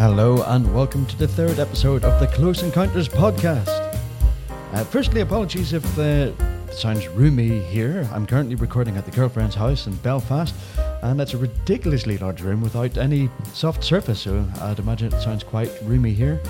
[0.00, 3.68] Hello, and welcome to the third episode of the Close Encounters podcast.
[4.72, 6.32] Uh, firstly, apologies if uh,
[6.70, 8.08] it sounds roomy here.
[8.10, 10.54] I'm currently recording at the girlfriend's house in Belfast,
[11.02, 15.44] and it's a ridiculously large room without any soft surface, so I'd imagine it sounds
[15.44, 16.40] quite roomy here.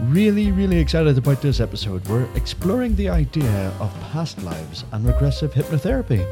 [0.00, 2.06] Really, really excited about this episode.
[2.06, 6.22] We're exploring the idea of past lives and regressive hypnotherapy.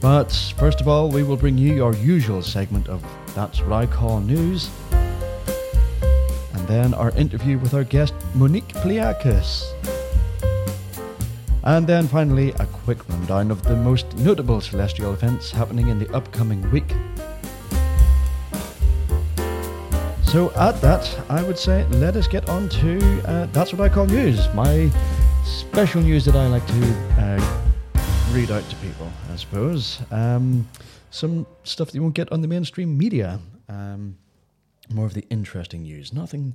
[0.00, 3.02] But first of all, we will bring you our usual segment of
[3.34, 4.70] That's What I Call News.
[4.92, 9.72] And then our interview with our guest, Monique Pliakos.
[11.64, 16.08] And then finally, a quick rundown of the most notable celestial events happening in the
[16.14, 16.94] upcoming week.
[20.22, 23.92] So, at that, I would say let us get on to uh, That's What I
[23.92, 24.90] Call News, my
[25.44, 27.65] special news that I like to uh,
[28.36, 29.98] read out to people, I suppose.
[30.10, 30.68] Um,
[31.10, 33.40] some stuff that you won't get on the mainstream media.
[33.66, 34.18] Um,
[34.90, 36.12] more of the interesting news.
[36.12, 36.52] Nothing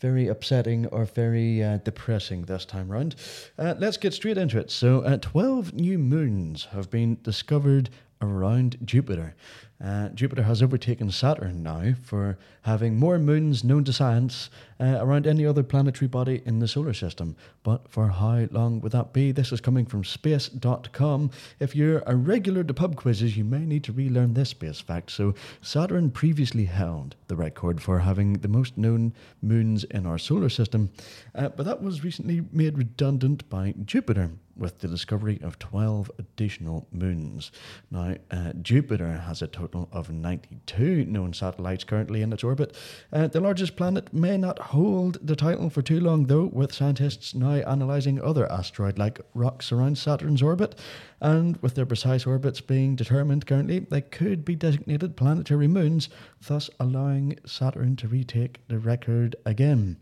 [0.00, 3.14] very upsetting or very uh, depressing this time round.
[3.58, 4.70] Uh, let's get straight into it.
[4.70, 7.90] So, uh, 12 new moons have been discovered
[8.22, 9.34] around Jupiter.
[9.82, 15.26] Uh, Jupiter has overtaken Saturn now for having more moons known to science uh, around
[15.26, 17.36] any other planetary body in the solar system.
[17.62, 19.30] But for how long would that be?
[19.30, 21.30] This is coming from space.com.
[21.60, 25.12] If you're a regular to pub quizzes, you may need to relearn this space fact.
[25.12, 30.48] So, Saturn previously held the record for having the most known moons in our solar
[30.48, 30.90] system,
[31.34, 36.88] uh, but that was recently made redundant by Jupiter with the discovery of 12 additional
[36.90, 37.52] moons.
[37.90, 42.76] Now, uh, Jupiter has a total of 92 known satellites currently in its orbit.
[43.12, 47.34] Uh, the largest planet may not hold the title for too long, though, with scientists
[47.34, 50.78] now analysing other asteroid like rocks around Saturn's orbit.
[51.20, 56.08] And with their precise orbits being determined currently, they could be designated planetary moons,
[56.46, 59.96] thus allowing Saturn to retake the record again.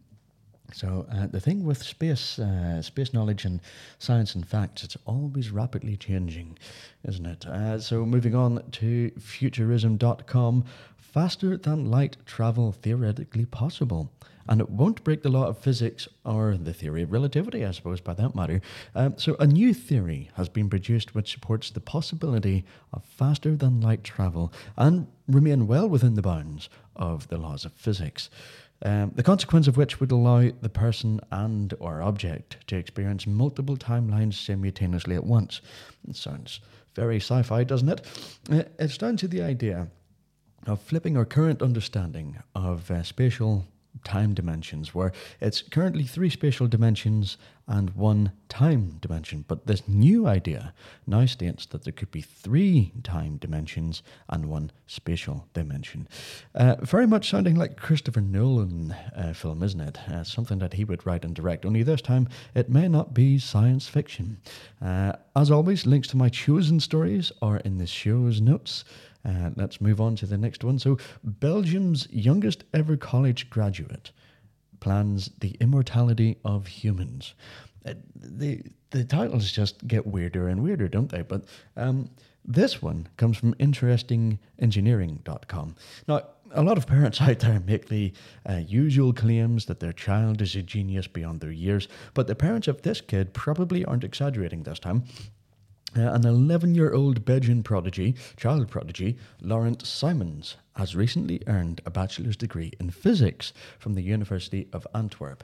[0.72, 3.60] So uh, the thing with space, uh, space knowledge and
[3.99, 6.59] science and facts, it's always rapidly changing,
[7.04, 7.47] isn't it?
[7.47, 10.65] Uh, so moving on to futurism.com,
[10.97, 14.10] faster than light travel theoretically possible.
[14.49, 18.00] And it won't break the law of physics or the theory of relativity, I suppose,
[18.00, 18.60] by that matter.
[18.94, 23.81] Um, so, a new theory has been produced which supports the possibility of faster than
[23.81, 28.31] light travel and remain well within the bounds of the laws of physics.
[28.82, 33.76] Um, the consequence of which would allow the person and or object to experience multiple
[33.76, 35.62] timelines simultaneously at once.
[36.09, 36.60] It sounds
[36.94, 38.06] very sci-fi, doesn't it?
[38.50, 39.88] Uh, it's down to the idea
[40.66, 43.64] of flipping our current understanding of uh, spatial
[44.04, 47.36] time dimensions, where it's currently three spatial dimensions
[47.68, 49.44] and one time dimension.
[49.48, 50.72] But this new idea
[51.06, 56.08] now states that there could be three time dimensions and one spatial dimension.
[56.54, 59.98] Uh, very much sounding like Christopher Nolan uh, film, isn't it?
[60.08, 61.66] Uh, something that he would write and direct.
[61.66, 64.38] Only this time, it may not be science fiction.
[64.80, 68.84] Uh, as always, links to my chosen stories are in the show's notes.
[69.26, 70.78] Uh, let's move on to the next one.
[70.78, 74.12] So, Belgium's youngest ever college graduate
[74.78, 77.34] plans the immortality of humans.
[77.84, 81.22] Uh, the the titles just get weirder and weirder, don't they?
[81.22, 81.44] But
[81.76, 82.10] um,
[82.44, 85.75] this one comes from interestingengineering.com.
[86.06, 86.22] Now,
[86.53, 88.12] a lot of parents out there make the
[88.48, 92.69] uh, usual claims that their child is a genius beyond their years, but the parents
[92.69, 95.03] of this kid probably aren't exaggerating this time.
[95.96, 101.90] Uh, an 11 year old Belgian prodigy, child prodigy, Laurent Simons, has recently earned a
[101.90, 105.42] bachelor's degree in physics from the University of Antwerp.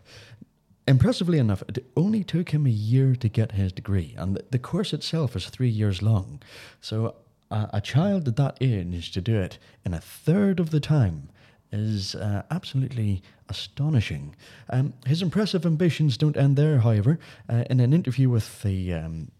[0.86, 4.92] Impressively enough, it only took him a year to get his degree, and the course
[4.92, 6.42] itself is three years long.
[6.82, 7.14] So,
[7.50, 11.30] uh, a child at that age to do it in a third of the time
[11.72, 14.36] is uh, absolutely astonishing.
[14.70, 17.18] Um, his impressive ambitions don't end there, however.
[17.48, 19.30] Uh, in an interview with the um,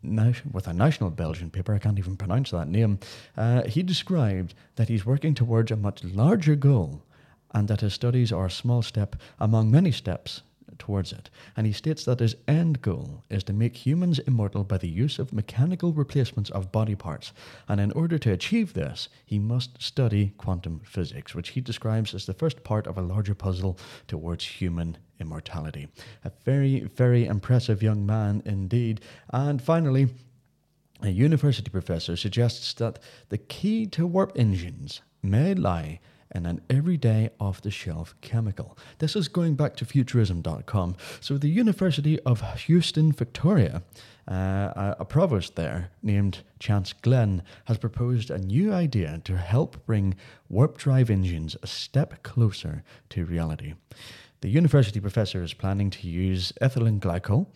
[0.51, 2.99] with a national Belgian paper, I can't even pronounce that name,
[3.37, 7.03] uh, he described that he's working towards a much larger goal,
[7.55, 10.43] and that his studies are a small step among many steps
[10.83, 11.31] towards it.
[11.57, 15.21] And he states that his end goal is to make humans immortal by the use
[15.21, 17.33] of mechanical replacements of body parts.
[17.69, 22.27] And in order to achieve this, he must study quantum physics, which he describes as
[22.27, 25.87] the first part of a larger puzzle towards human immortality.
[26.25, 29.03] A very, very impressive young man indeed.
[29.31, 30.09] And finally,
[31.01, 32.99] a university professor suggests that
[33.29, 36.01] the key to warp engines may lie
[36.35, 38.77] in an everyday off the shelf chemical.
[38.99, 40.97] This is going back to futurism.com.
[41.21, 43.83] So, the University of Houston, Victoria,
[44.29, 50.15] uh, a provost there named Chance Glenn has proposed a new idea to help bring
[50.49, 53.75] warp drive engines a step closer to reality.
[54.43, 57.47] The university professor is planning to use ethylene glycol,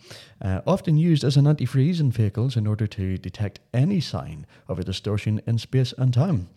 [0.41, 4.79] uh, often used as an antifreeze in vehicles, in order to detect any sign of
[4.79, 6.47] a distortion in space and time.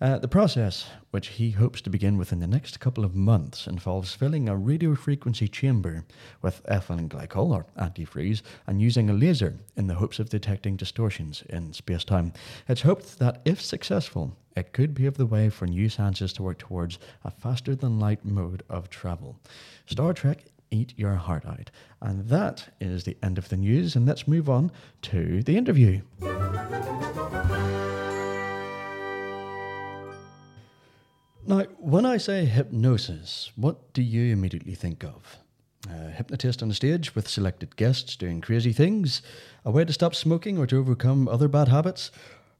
[0.00, 4.14] Uh, the process, which he hopes to begin within the next couple of months, involves
[4.14, 6.06] filling a radio frequency chamber
[6.40, 11.42] with ethylene glycol or antifreeze and using a laser in the hopes of detecting distortions
[11.50, 12.32] in space time.
[12.66, 16.58] It's hoped that if successful, it could pave the way for new sciences to work
[16.58, 19.38] towards a faster than light mode of travel.
[19.84, 21.70] Star Trek eat your heart out.
[22.00, 24.72] And that is the end of the news, and let's move on
[25.02, 26.00] to the interview.
[31.46, 35.38] Now, when I say hypnosis, what do you immediately think of?
[35.88, 39.22] A hypnotist on stage with selected guests doing crazy things?
[39.64, 42.10] A way to stop smoking or to overcome other bad habits?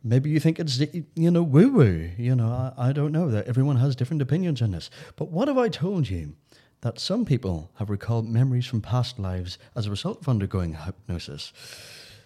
[0.03, 0.81] Maybe you think it's,
[1.15, 2.11] you know, woo woo.
[2.17, 4.91] You know, I, I don't know that everyone has different opinions on this.
[5.17, 6.35] But what have I told you?
[6.81, 11.53] That some people have recalled memories from past lives as a result of undergoing hypnosis.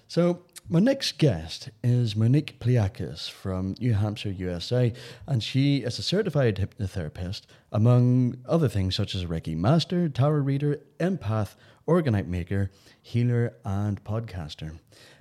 [0.07, 4.95] So, my next guest is Monique Pliakos from New Hampshire, USA,
[5.27, 10.41] and she is a certified hypnotherapist, among other things such as a Reiki master, tarot
[10.41, 11.55] reader, empath,
[11.87, 12.71] orgonite maker,
[13.03, 14.79] healer, and podcaster.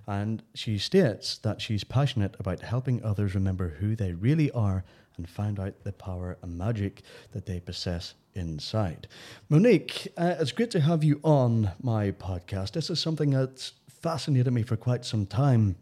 [0.08, 4.86] And she states that she's passionate about helping others remember who they really are
[5.18, 9.08] and find out the power and magic that they possess inside.
[9.50, 12.72] Monique, uh, it's great to have you on my podcast.
[12.72, 15.76] This is something that's fascinated me for quite some time.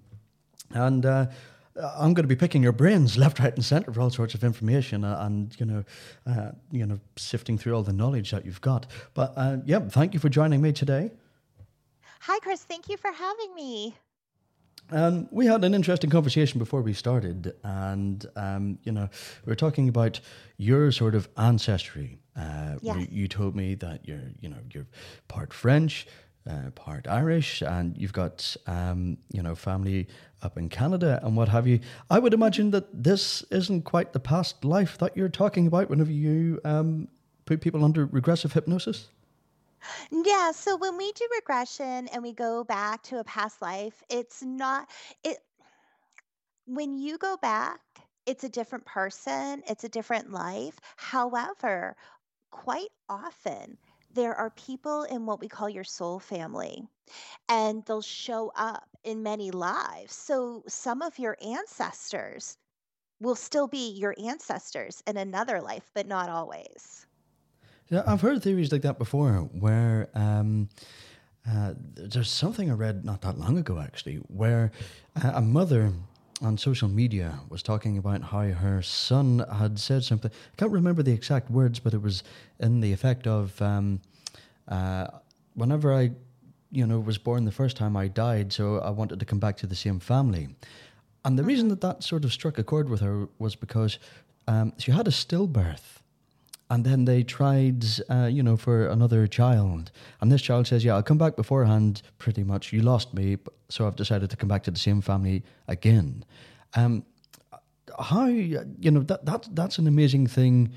[0.69, 1.25] And uh,
[1.75, 4.43] I'm going to be picking your brains left, right, and centre for all sorts of
[4.43, 5.83] information, uh, and you know,
[6.25, 8.85] uh, you know, sifting through all the knowledge that you've got.
[9.13, 11.11] But uh, yeah, thank you for joining me today.
[12.21, 12.63] Hi, Chris.
[12.63, 13.95] Thank you for having me.
[14.91, 19.09] Um, we had an interesting conversation before we started, and um, you know,
[19.45, 20.19] we were talking about
[20.57, 22.19] your sort of ancestry.
[22.37, 22.97] Uh, yes.
[22.97, 24.87] you, you told me that you're, you know, you're
[25.27, 26.07] part French,
[26.49, 30.07] uh, part Irish, and you've got um, you know family
[30.41, 31.79] up in Canada and what have you.
[32.09, 36.11] I would imagine that this isn't quite the past life that you're talking about whenever
[36.11, 37.07] you um,
[37.45, 39.09] put people under regressive hypnosis.
[40.11, 44.43] Yeah, so when we do regression and we go back to a past life, it's
[44.43, 44.89] not
[45.23, 45.39] it
[46.65, 47.81] when you go back,
[48.25, 50.79] it's a different person, it's a different life.
[50.95, 51.95] However,
[52.51, 53.77] quite often
[54.13, 56.83] there are people in what we call your soul family,
[57.49, 60.13] and they'll show up in many lives.
[60.13, 62.57] So some of your ancestors
[63.19, 67.05] will still be your ancestors in another life, but not always.
[67.89, 70.69] Yeah, I've heard theories like that before, where um,
[71.47, 74.71] uh, there's something I read not that long ago, actually, where
[75.21, 75.91] uh, a mother
[76.41, 80.31] on social media was talking about how her son had said something.
[80.31, 82.23] I can't remember the exact words, but it was
[82.59, 84.01] in the effect of, um,
[84.67, 85.07] uh,
[85.53, 86.11] "Whenever I,
[86.71, 89.57] you know, was born the first time, I died, so I wanted to come back
[89.57, 90.55] to the same family."
[91.23, 93.99] And the reason that that sort of struck a chord with her was because
[94.47, 96.00] um, she had a stillbirth.
[96.71, 99.91] And then they tried, uh, you know, for another child.
[100.21, 102.71] And this child says, Yeah, I'll come back beforehand, pretty much.
[102.71, 103.37] You lost me,
[103.67, 106.23] so I've decided to come back to the same family again.
[106.73, 107.03] Um,
[107.99, 110.71] how, you know, that, that that's an amazing thing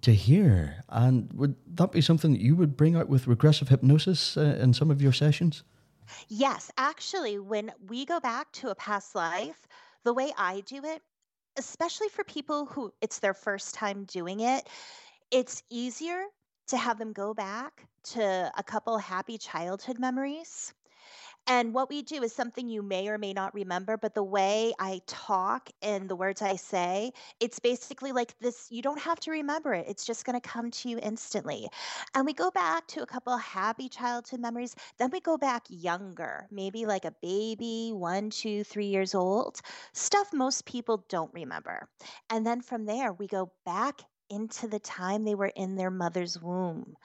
[0.00, 0.82] to hear.
[0.88, 4.74] And would that be something that you would bring out with regressive hypnosis uh, in
[4.74, 5.62] some of your sessions?
[6.30, 9.68] Yes, actually, when we go back to a past life,
[10.02, 11.00] the way I do it,
[11.56, 14.66] especially for people who it's their first time doing it,
[15.32, 16.24] it's easier
[16.68, 20.74] to have them go back to a couple happy childhood memories.
[21.48, 24.72] And what we do is something you may or may not remember, but the way
[24.78, 29.32] I talk and the words I say, it's basically like this you don't have to
[29.32, 29.86] remember it.
[29.88, 31.68] It's just going to come to you instantly.
[32.14, 34.76] And we go back to a couple happy childhood memories.
[34.98, 39.60] Then we go back younger, maybe like a baby, one, two, three years old,
[39.94, 41.88] stuff most people don't remember.
[42.30, 46.40] And then from there, we go back into the time they were in their mother's
[46.40, 46.96] womb.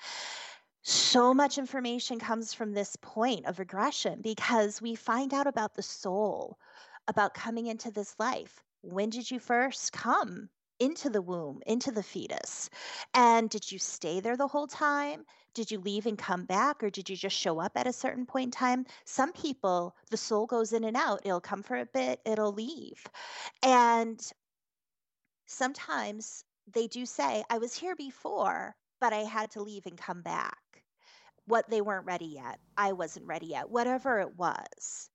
[0.81, 5.81] So much information comes from this point of regression because we find out about the
[5.81, 6.57] soul,
[7.09, 8.63] about coming into this life.
[8.81, 12.69] When did you first come into the womb, into the fetus?
[13.13, 15.25] And did you stay there the whole time?
[15.53, 18.25] Did you leave and come back, or did you just show up at a certain
[18.25, 18.85] point in time?
[19.05, 21.21] Some people, the soul goes in and out.
[21.25, 23.03] It'll come for a bit, it'll leave.
[23.63, 24.21] And
[25.47, 30.21] sometimes they do say, I was here before, but I had to leave and come
[30.21, 30.57] back.
[31.45, 32.59] What they weren't ready yet.
[32.77, 35.09] I wasn't ready yet, whatever it was.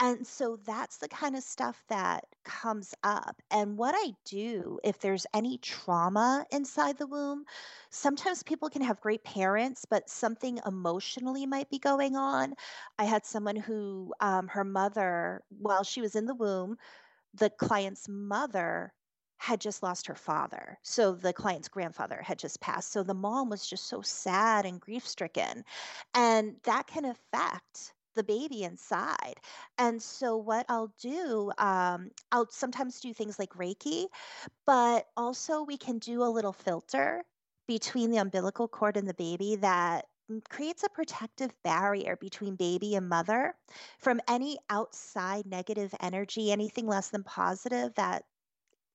[0.00, 3.40] And so that's the kind of stuff that comes up.
[3.50, 7.44] And what I do, if there's any trauma inside the womb,
[7.90, 12.54] sometimes people can have great parents, but something emotionally might be going on.
[12.98, 16.76] I had someone who, um, her mother, while she was in the womb,
[17.34, 18.92] the client's mother
[19.38, 20.78] had just lost her father.
[20.82, 22.92] So the client's grandfather had just passed.
[22.92, 25.64] So the mom was just so sad and grief stricken.
[26.14, 29.34] And that can affect the baby inside.
[29.78, 34.06] And so, what I'll do, um, I'll sometimes do things like Reiki,
[34.66, 37.24] but also we can do a little filter
[37.66, 40.06] between the umbilical cord and the baby that
[40.50, 43.54] creates a protective barrier between baby and mother
[43.98, 48.24] from any outside negative energy, anything less than positive that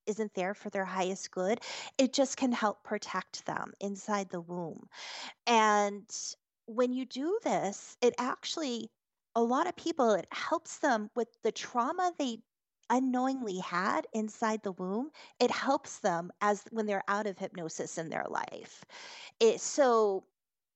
[0.07, 1.59] isn't there for their highest good.
[1.97, 4.87] It just can help protect them inside the womb.
[5.47, 6.09] And
[6.65, 8.91] when you do this, it actually,
[9.35, 12.39] a lot of people, it helps them with the trauma they
[12.89, 18.09] unknowingly had inside the womb it helps them as when they're out of hypnosis in
[18.09, 18.83] their life
[19.39, 20.25] it so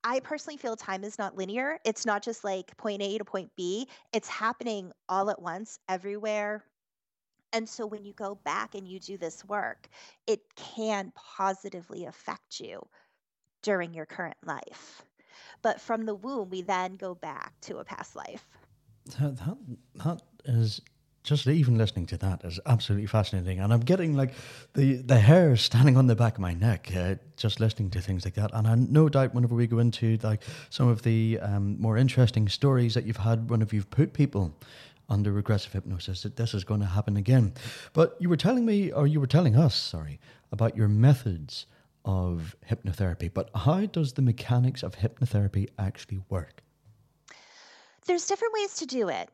[0.03, 1.79] I personally feel time is not linear.
[1.85, 3.89] It's not just like point A to point B.
[4.13, 6.65] It's happening all at once, everywhere.
[7.57, 9.89] And so when you go back and you do this work,
[10.27, 12.87] it can positively affect you
[13.63, 15.01] during your current life.
[15.63, 18.47] But from the womb, we then go back to a past life.
[19.19, 19.57] That, that,
[19.95, 20.81] that is
[21.23, 24.33] just even listening to that is absolutely fascinating, and I'm getting like
[24.75, 28.23] the the hair standing on the back of my neck uh, just listening to things
[28.23, 28.51] like that.
[28.53, 32.47] And I no doubt whenever we go into like some of the um, more interesting
[32.47, 34.53] stories that you've had whenever you've put people
[35.09, 37.53] under regressive hypnosis, that this is going to happen again.
[37.93, 40.19] But you were telling me, or you were telling us, sorry,
[40.51, 41.65] about your methods
[42.05, 43.33] of hypnotherapy.
[43.33, 46.61] But how does the mechanics of hypnotherapy actually work?
[48.05, 49.29] There's different ways to do it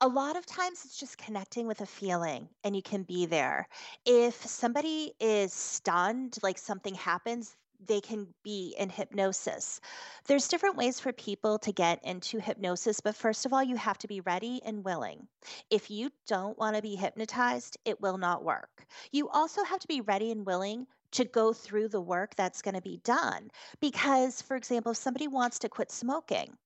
[0.00, 3.66] a lot of times it's just connecting with a feeling and you can be there.
[4.04, 9.80] If somebody is stunned, like something happens, they can be in hypnosis.
[10.26, 13.98] There's different ways for people to get into hypnosis, but first of all, you have
[13.98, 15.26] to be ready and willing.
[15.70, 18.86] If you don't want to be hypnotized, it will not work.
[19.12, 22.74] You also have to be ready and willing to go through the work that's going
[22.74, 23.50] to be done.
[23.80, 26.56] Because, for example, if somebody wants to quit smoking,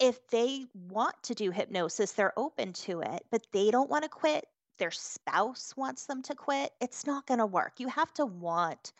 [0.00, 4.08] if they want to do hypnosis, they're open to it, but they don't want to
[4.08, 4.46] quit,
[4.78, 7.74] their spouse wants them to quit, it's not going to work.
[7.78, 8.92] You have to want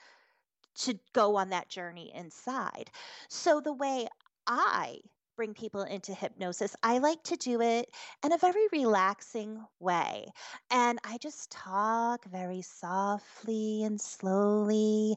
[0.75, 2.91] to go on that journey inside.
[3.29, 4.09] So, the way
[4.47, 5.01] I
[5.37, 7.89] bring people into hypnosis, I like to do it
[8.25, 10.27] in a very relaxing way.
[10.71, 15.17] And I just talk very softly and slowly.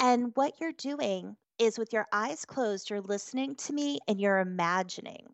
[0.00, 4.38] And what you're doing is with your eyes closed, you're listening to me and you're
[4.38, 5.26] imagining.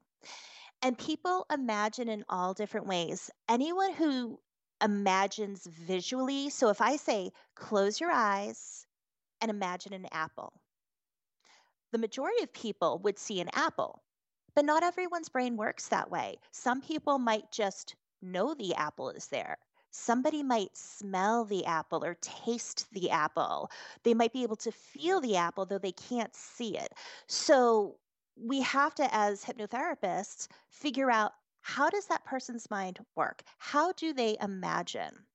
[0.83, 3.31] And people imagine in all different ways.
[3.49, 4.41] Anyone who
[4.83, 8.87] imagines visually, so if I say, close your eyes
[9.43, 10.63] and imagine an apple,
[11.93, 14.03] the majority of people would see an apple.
[14.55, 16.41] But not everyone's brain works that way.
[16.51, 19.59] Some people might just know the apple is there.
[19.91, 23.71] Somebody might smell the apple or taste the apple.
[24.03, 26.93] They might be able to feel the apple, though they can't see it.
[27.29, 28.01] So
[28.37, 33.45] we have to, as hypnotherapists, figure out how does that person's mind work?
[33.59, 35.27] How do they imagine?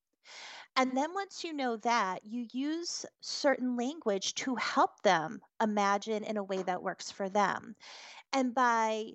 [0.78, 6.38] And then once you know that, you use certain language to help them imagine in
[6.38, 7.76] a way that works for them.
[8.34, 9.14] And by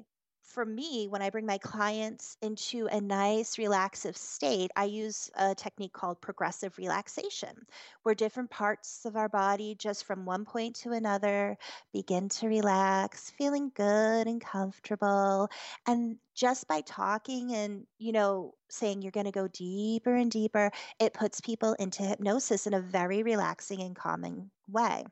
[0.53, 5.55] for me, when I bring my clients into a nice, relaxive state, I use a
[5.55, 7.67] technique called progressive relaxation,
[8.03, 11.57] where different parts of our body, just from one point to another,
[11.93, 15.49] begin to relax, feeling good and comfortable.
[15.87, 20.71] And just by talking and, you know, saying you're going to go deeper and deeper,
[21.01, 25.05] it puts people into hypnosis in a very relaxing and calming way.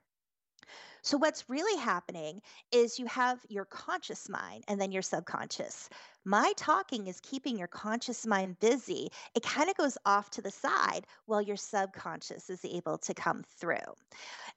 [1.03, 2.43] So, what's really happening
[2.73, 5.89] is you have your conscious mind and then your subconscious.
[6.25, 9.09] My talking is keeping your conscious mind busy.
[9.35, 13.43] It kind of goes off to the side while your subconscious is able to come
[13.59, 13.79] through.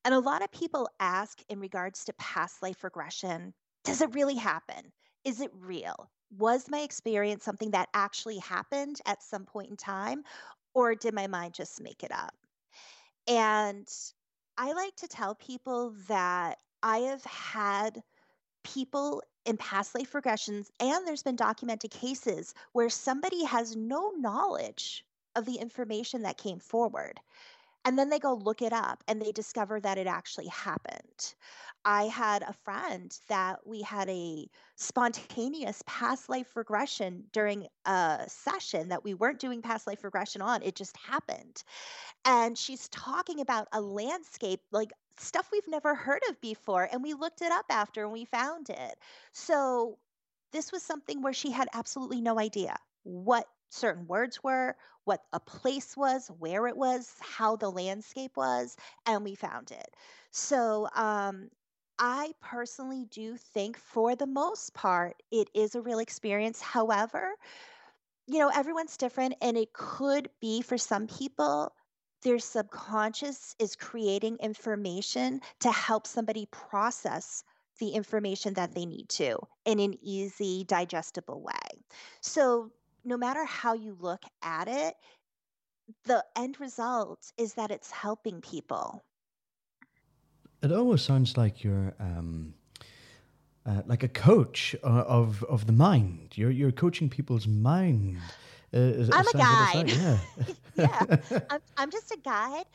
[0.03, 4.35] And a lot of people ask in regards to past life regression does it really
[4.35, 4.91] happen?
[5.25, 6.09] Is it real?
[6.37, 10.23] Was my experience something that actually happened at some point in time?
[10.73, 12.33] Or did my mind just make it up?
[13.27, 13.87] And
[14.57, 18.03] I like to tell people that I have had
[18.63, 25.05] people in past life regressions, and there's been documented cases where somebody has no knowledge
[25.35, 27.19] of the information that came forward.
[27.85, 31.35] And then they go look it up and they discover that it actually happened.
[31.85, 34.47] I had a friend that we had a
[34.77, 40.63] spontaneous past life regression during a session that we weren't doing past life regression on.
[40.63, 41.63] It just happened.
[42.23, 46.87] And she's talking about a landscape, like stuff we've never heard of before.
[46.91, 48.95] And we looked it up after and we found it.
[49.33, 49.97] So
[50.53, 54.75] this was something where she had absolutely no idea what certain words were,
[55.05, 59.95] what a place was, where it was, how the landscape was, and we found it.
[60.31, 61.49] So, um,
[61.99, 66.59] I personally do think, for the most part, it is a real experience.
[66.61, 67.35] However,
[68.27, 71.73] you know, everyone's different, and it could be for some people,
[72.23, 77.43] their subconscious is creating information to help somebody process
[77.79, 81.83] the information that they need to in an easy, digestible way.
[82.21, 82.71] So,
[83.03, 84.95] no matter how you look at it,
[86.05, 89.03] the end result is that it's helping people.
[90.61, 92.53] It almost sounds like you're um,
[93.65, 96.33] uh, like a coach uh, of of the mind.
[96.35, 98.17] You're you're coaching people's mind.
[98.73, 99.91] Uh, I'm a guide.
[99.91, 100.17] Yeah,
[100.75, 101.17] yeah.
[101.49, 102.65] I'm, I'm just a guide.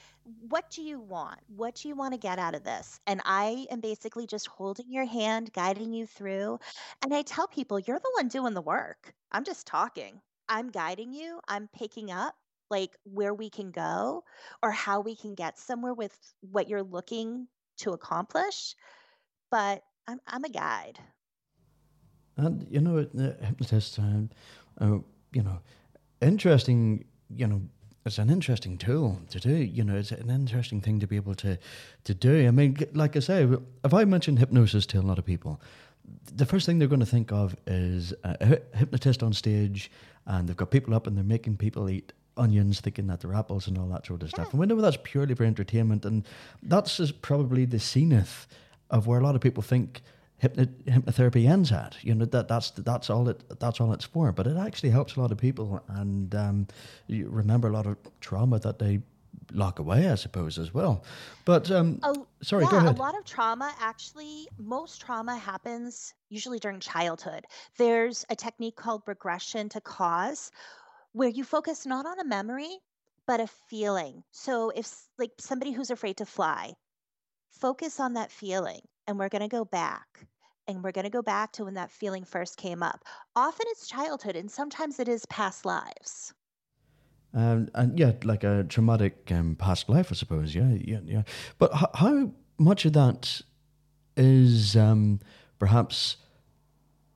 [0.48, 1.40] What do you want?
[1.56, 3.00] What do you want to get out of this?
[3.06, 6.60] And I am basically just holding your hand, guiding you through.
[7.02, 9.12] And I tell people, you're the one doing the work.
[9.32, 10.20] I'm just talking.
[10.48, 11.40] I'm guiding you.
[11.48, 12.34] I'm picking up
[12.70, 14.24] like where we can go
[14.62, 18.74] or how we can get somewhere with what you're looking to accomplish.
[19.50, 20.98] But I'm I'm a guide.
[22.36, 24.98] And you know, the hypnotist, uh, uh,
[25.32, 25.58] you know,
[26.20, 27.04] interesting.
[27.34, 27.62] You know,
[28.06, 29.54] it's an interesting tool to do.
[29.54, 31.58] You know, it's an interesting thing to be able to
[32.04, 32.46] to do.
[32.46, 33.48] I mean, like I say,
[33.84, 35.60] if I mention hypnosis to a lot of people,
[36.34, 39.90] the first thing they're going to think of is a hypnotist on stage,
[40.26, 43.66] and they've got people up and they're making people eat onions, thinking that they're apples
[43.66, 44.46] and all that sort of stuff.
[44.46, 44.52] Hmm.
[44.52, 46.26] And we know that's purely for entertainment, and
[46.62, 48.46] that's is probably the zenith
[48.90, 50.02] of where a lot of people think
[50.38, 51.96] hypno- hypnotherapy ends at.
[52.02, 54.32] You know that that's that's all it that's all it's for.
[54.32, 56.66] But it actually helps a lot of people, and um,
[57.06, 59.00] you remember a lot of trauma that they
[59.52, 61.04] lock away, I suppose, as well.
[61.44, 62.96] But um, oh, sorry, yeah, go ahead.
[62.96, 67.46] A lot of trauma, actually, most trauma happens usually during childhood.
[67.76, 70.50] There's a technique called regression to cause,
[71.12, 72.78] where you focus not on a memory
[73.28, 74.24] but a feeling.
[74.32, 76.72] So if like somebody who's afraid to fly,
[77.50, 80.26] focus on that feeling and we're going to go back
[80.68, 83.02] and we're going to go back to when that feeling first came up.
[83.34, 86.34] Often it's childhood and sometimes it is past lives.
[87.34, 90.54] Um, and yeah, like a traumatic um, past life, I suppose.
[90.54, 91.22] Yeah, yeah, yeah.
[91.58, 93.40] But h- how much of that
[94.16, 95.20] is um,
[95.58, 96.16] perhaps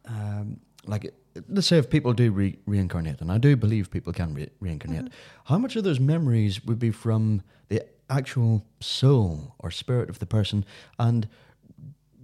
[0.07, 1.13] um, like
[1.49, 5.07] let's say if people do re- reincarnate, and I do believe people can re- reincarnate,
[5.07, 5.53] mm-hmm.
[5.53, 10.27] how much of those memories would be from the actual soul or spirit of the
[10.27, 10.65] person,
[10.99, 11.29] and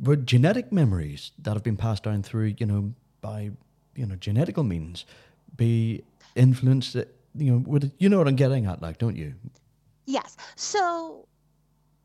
[0.01, 3.51] would genetic memories that have been passed down through, you know, by
[3.95, 5.05] you know genetical means,
[5.57, 6.03] be
[6.35, 6.97] influenced?
[7.35, 9.35] You know, it, you know what I'm getting at, like, don't you?
[10.07, 10.37] Yes.
[10.57, 11.29] So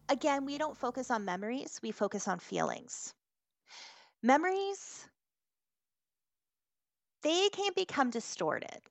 [0.10, 3.14] again, we don't focus on memories; we focus on feelings.
[4.22, 5.08] Memories
[7.24, 8.82] they can become distorted.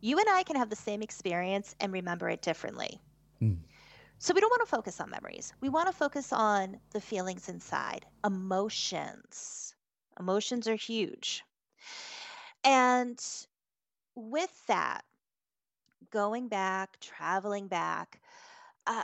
[0.00, 3.00] You and I can have the same experience and remember it differently.
[3.40, 3.56] Mm.
[4.22, 5.52] So we don't want to focus on memories.
[5.60, 9.74] We want to focus on the feelings inside, emotions.
[10.20, 11.42] Emotions are huge.
[12.62, 13.20] And
[14.14, 15.02] with that,
[16.12, 18.20] going back, traveling back,
[18.86, 19.02] uh,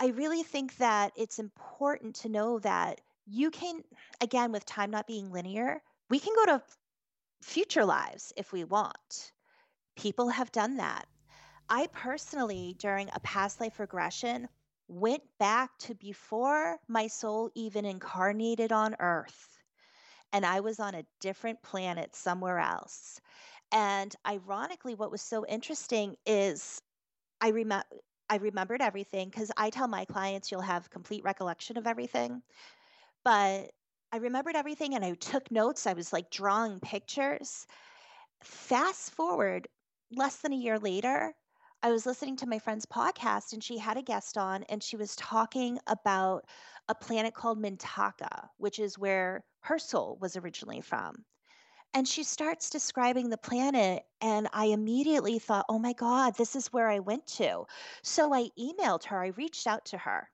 [0.00, 3.82] I really think that it's important to know that you can,
[4.22, 6.62] again, with time not being linear, we can go to
[7.42, 9.32] future lives if we want.
[9.94, 11.04] People have done that.
[11.68, 14.48] I personally, during a past life regression,
[14.88, 19.58] went back to before my soul even incarnated on Earth.
[20.32, 23.20] And I was on a different planet somewhere else.
[23.72, 26.82] And ironically, what was so interesting is
[27.40, 27.86] I remember.
[28.30, 32.42] I remembered everything because I tell my clients you'll have complete recollection of everything.
[33.24, 33.72] But
[34.12, 35.86] I remembered everything and I took notes.
[35.86, 37.66] I was like drawing pictures.
[38.42, 39.68] Fast forward
[40.12, 41.34] less than a year later,
[41.84, 44.96] I was listening to my friend's podcast and she had a guest on and she
[44.96, 46.46] was talking about
[46.88, 51.26] a planet called Mintaka, which is where her soul was originally from.
[51.92, 56.72] And she starts describing the planet, and I immediately thought, oh my God, this is
[56.72, 57.66] where I went to.
[58.02, 60.30] So I emailed her, I reached out to her,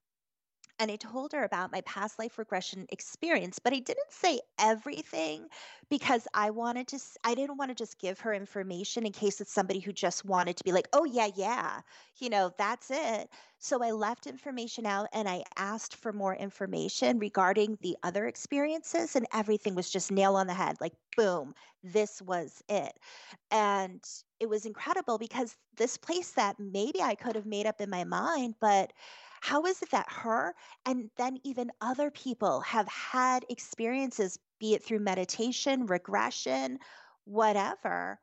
[0.80, 5.48] and I told her about my past life regression experience, but I didn't say everything
[5.90, 9.52] because I wanted to, I didn't want to just give her information in case it's
[9.52, 11.82] somebody who just wanted to be like, oh, yeah, yeah,
[12.18, 13.30] you know, that's it.
[13.58, 19.16] So I left information out and I asked for more information regarding the other experiences,
[19.16, 22.98] and everything was just nail on the head like, boom, this was it.
[23.50, 24.02] And
[24.40, 28.04] it was incredible because this place that maybe I could have made up in my
[28.04, 28.92] mind, but
[29.40, 30.54] how is it that her
[30.86, 36.78] and then even other people have had experiences, be it through meditation, regression,
[37.24, 38.20] whatever?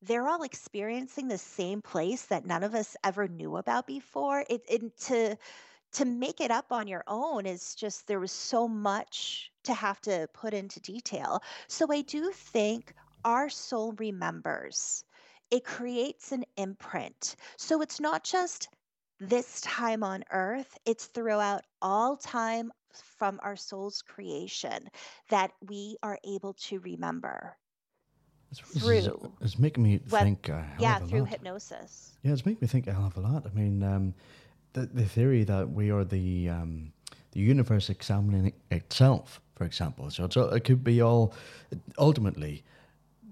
[0.00, 4.44] They're all experiencing the same place that none of us ever knew about before.
[4.48, 5.36] It, it to
[5.92, 10.00] to make it up on your own is just there was so much to have
[10.00, 11.42] to put into detail.
[11.68, 12.94] So I do think
[13.24, 15.04] our soul remembers.
[15.50, 17.36] It creates an imprint.
[17.58, 18.68] So it's not just
[19.28, 24.88] this time on earth, it's throughout all time from our soul's creation
[25.30, 27.56] that we are able to remember
[28.50, 31.28] it's, through it's making me think hell yeah, through lot.
[31.28, 32.18] hypnosis.
[32.22, 33.46] Yeah, it's making me think a hell of a lot.
[33.46, 34.14] I mean, um,
[34.74, 36.92] the the theory that we are the um,
[37.30, 40.10] the universe examining itself, for example.
[40.10, 41.32] So it's, it could be all
[41.96, 42.62] ultimately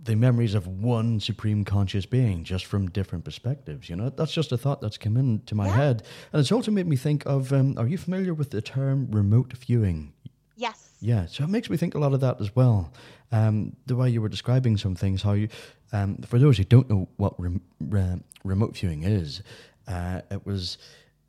[0.03, 3.89] the memories of one supreme conscious being, just from different perspectives.
[3.91, 5.77] You know, that's just a thought that's come into my Yeah.
[5.77, 7.53] head, and it's also made me think of.
[7.53, 10.13] Um, are you familiar with the term remote viewing?
[10.57, 10.89] Yes.
[11.01, 12.93] Yeah, so it makes me think a lot of that as well.
[13.33, 15.49] Um, the way you were describing some things, how you,
[15.93, 19.43] um, for those who don't know what rem- re- remote viewing is,
[19.89, 20.79] uh, it was.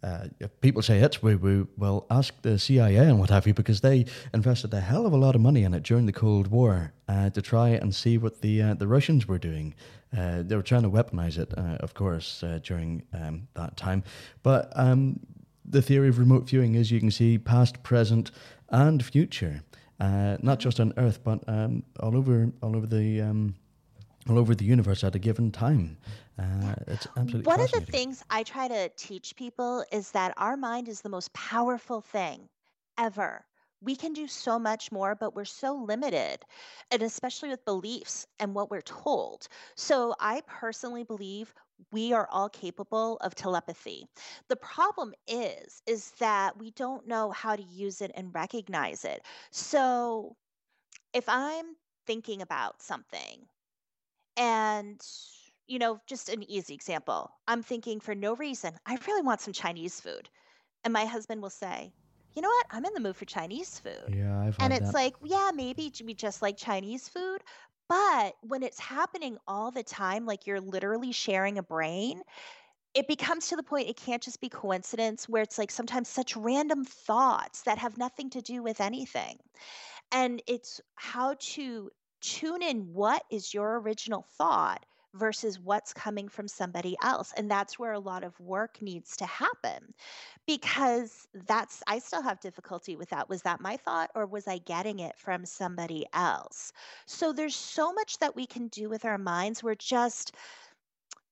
[0.04, 3.54] Uh, if people say it's woo woo, well, ask the CIA and what have you,
[3.54, 6.48] because they invested a hell of a lot of money in it during the Cold
[6.48, 9.76] War uh, to try and see what the uh, the Russians were doing.
[10.18, 14.04] Uh, they were trying to weaponize it, uh, of course, uh, during um, that time.
[14.44, 15.20] But um,
[15.64, 18.32] the theory of remote viewing is you can see past, present,
[18.70, 19.62] and future,
[20.00, 23.56] not just on Earth, but um, all over all over the um,
[24.30, 25.98] all over the universe at a given time.
[26.42, 30.58] Uh, it's absolutely One of the things I try to teach people is that our
[30.58, 32.50] mind is the most powerful thing
[32.98, 33.46] ever.
[33.82, 36.46] We can do so much more, but we're so limited,
[36.92, 39.48] and especially with beliefs and what we're told.
[39.76, 41.54] So, I personally believe
[41.92, 44.08] we are all capable of telepathy.
[44.48, 49.24] The problem is is that we don't know how to use it and recognize it.
[49.52, 50.38] So,
[51.14, 51.76] if I'm
[52.06, 53.48] thinking about something
[54.38, 55.02] and,
[55.72, 57.32] you know, just an easy example.
[57.48, 60.30] I'm thinking for no reason, I really want some Chinese food.
[60.84, 61.94] And my husband will say,
[62.36, 62.68] you know what?
[62.72, 64.16] I'm in the mood for Chinese food.
[64.16, 64.96] Yeah, I've And it's that.
[64.96, 67.44] like, yeah, maybe we just like Chinese food.
[67.90, 72.24] But when it's happening all the time, like you're literally sharing a brain,
[72.94, 76.36] it becomes to the point it can't just be coincidence where it's like sometimes such
[76.36, 79.40] random thoughts that have nothing to do with anything.
[80.12, 86.48] And it's how to tune in what is your original thought versus what's coming from
[86.48, 87.34] somebody else.
[87.36, 89.94] And that's where a lot of work needs to happen
[90.48, 93.30] because that's, I still have difficulty with that.
[93.30, 96.72] Was that my thought or was I getting it from somebody else?
[97.06, 99.64] So there's so much that we can do with our minds.
[99.64, 100.36] We're just,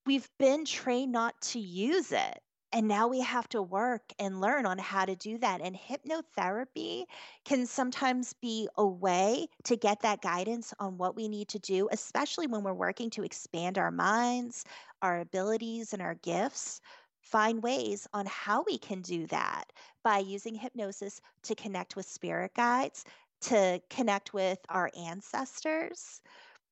[0.06, 2.40] we've been trained not to use it.
[2.72, 5.62] And now we have to work and learn on how to do that.
[5.62, 7.06] And hypnotherapy
[7.44, 11.90] can sometimes be a way to get that guidance on what we need to do,
[11.92, 14.66] especially when we're working to expand our minds,
[15.02, 16.82] our abilities, and our gifts.
[17.22, 22.54] Find ways on how we can do that by using hypnosis to connect with spirit
[22.54, 23.04] guides,
[23.42, 26.22] to connect with our ancestors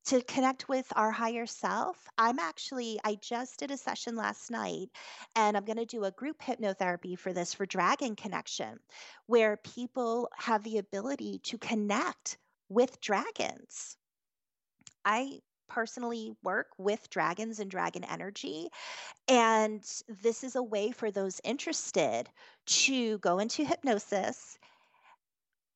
[0.08, 2.08] to connect with our higher self.
[2.16, 4.88] I'm actually, I just did a session last night
[5.36, 8.78] and I'm going to do a group hypnotherapy for this for Dragon Connection,
[9.26, 12.38] where people have the ability to connect
[12.70, 13.98] with dragons.
[15.04, 18.70] I personally work with dragons and dragon energy.
[19.28, 19.84] And
[20.22, 22.30] this is a way for those interested
[22.66, 24.56] to go into hypnosis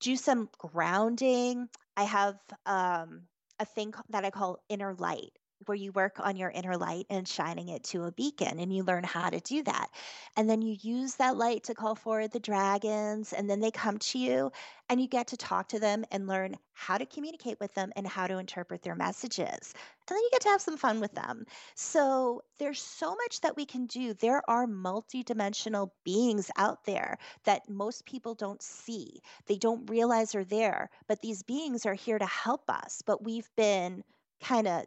[0.00, 1.68] do some grounding.
[1.96, 3.22] I have um,
[3.62, 7.26] a thing that I call inner light, where you work on your inner light and
[7.26, 9.88] shining it to a beacon, and you learn how to do that.
[10.36, 13.98] And then you use that light to call forward the dragons, and then they come
[13.98, 14.52] to you,
[14.88, 18.06] and you get to talk to them and learn how to communicate with them and
[18.06, 19.74] how to interpret their messages.
[20.08, 21.44] And then you get to have some fun with them.
[21.74, 24.14] So there's so much that we can do.
[24.14, 30.44] There are multidimensional beings out there that most people don't see they don't realize are
[30.44, 30.90] there.
[31.08, 33.02] But these beings are here to help us.
[33.04, 34.02] But we've been
[34.40, 34.84] kind of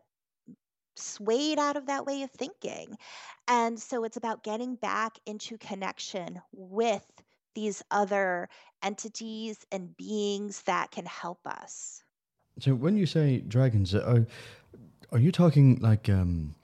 [0.96, 2.98] swayed out of that way of thinking.
[3.48, 7.06] And so it's about getting back into connection with
[7.54, 8.50] these other
[8.84, 12.04] entities and beings that can help us.
[12.60, 14.26] So when you say dragons, are
[15.12, 16.56] are you talking like um,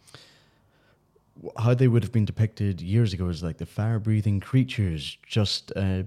[1.57, 6.03] how they would have been depicted years ago as like the fire-breathing creatures, just uh,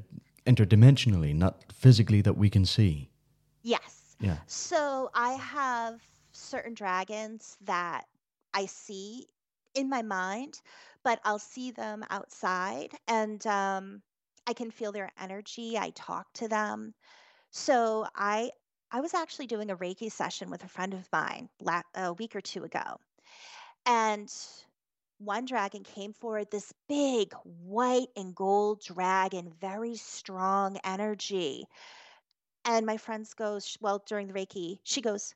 [0.47, 3.09] interdimensionally, not physically that we can see?
[3.63, 4.17] Yes.
[4.21, 4.37] Yeah.
[4.47, 8.07] So I have certain dragons that
[8.55, 9.29] I see
[9.75, 10.61] in my mind,
[11.03, 14.03] but I'll see them outside and um,
[14.47, 15.79] I can feel their energy.
[15.79, 16.95] I talk to them.
[17.51, 18.53] So I
[18.93, 22.37] I was actually doing a Reiki session with a friend of mine la- a week
[22.37, 22.99] or two ago.
[23.87, 24.33] And
[25.19, 31.67] one dragon came forward, this big white and gold dragon, very strong energy.
[32.67, 35.35] And my friend goes, well, during the Reiki, she goes,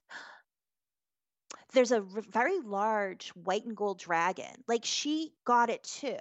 [1.72, 4.64] there's a r- very large white and gold dragon.
[4.66, 6.18] Like she got it too.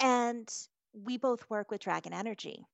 [0.00, 0.48] And
[0.92, 2.64] we both work with dragon energy.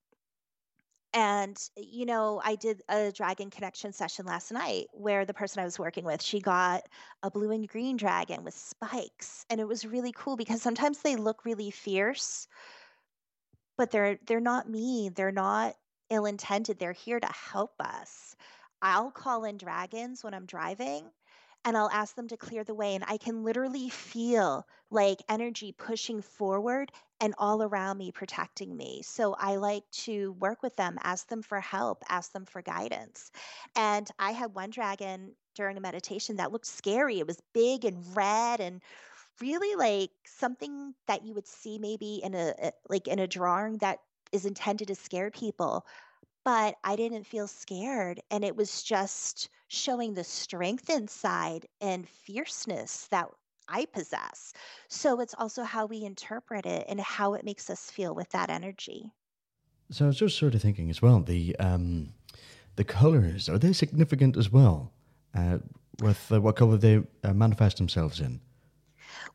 [1.13, 5.65] And, you know, I did a dragon connection session last night where the person I
[5.65, 6.83] was working with, she got
[7.25, 9.45] a blue and green dragon with spikes.
[9.51, 12.47] And it was really cool because sometimes they look really fierce,
[13.77, 15.15] but they're they're not mean.
[15.15, 15.75] They're not
[16.11, 16.79] ill-intended.
[16.79, 18.37] They're here to help us.
[18.83, 21.13] I'll call in dragons when I'm driving
[21.65, 22.95] and I'll ask them to clear the way.
[22.95, 26.91] And I can literally feel like energy pushing forward
[27.21, 29.03] and all around me protecting me.
[29.03, 33.31] So I like to work with them, ask them for help, ask them for guidance.
[33.77, 37.19] And I had one dragon during a meditation that looked scary.
[37.19, 38.83] It was big and red and
[39.41, 43.79] really like something that you would see maybe in a a- like in a drawing
[43.79, 44.01] that
[44.33, 45.87] is intended to scare people
[46.45, 48.21] but I didn't feel scared.
[48.31, 53.29] And it was just showing the strength inside and fierceness that
[53.69, 54.53] I possess.
[54.89, 58.51] So it's also how we interpret it and how it makes us feel with that
[58.51, 59.13] energy.
[59.91, 61.21] So I was just sort of thinking as well.
[61.21, 62.15] The um,
[62.77, 64.93] the colors are they significant as well?
[65.35, 65.59] Uh,
[66.01, 68.41] with uh, what color they uh, manifest themselves in?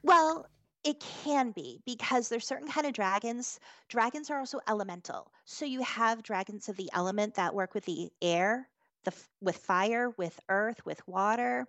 [0.03, 0.47] Well,
[0.85, 3.59] it can be because there's certain kind of dragons.
[3.89, 5.31] Dragons are also elemental.
[5.45, 8.69] So you have dragons of the element that work with the air,
[9.05, 11.67] the with fire, with earth, with water.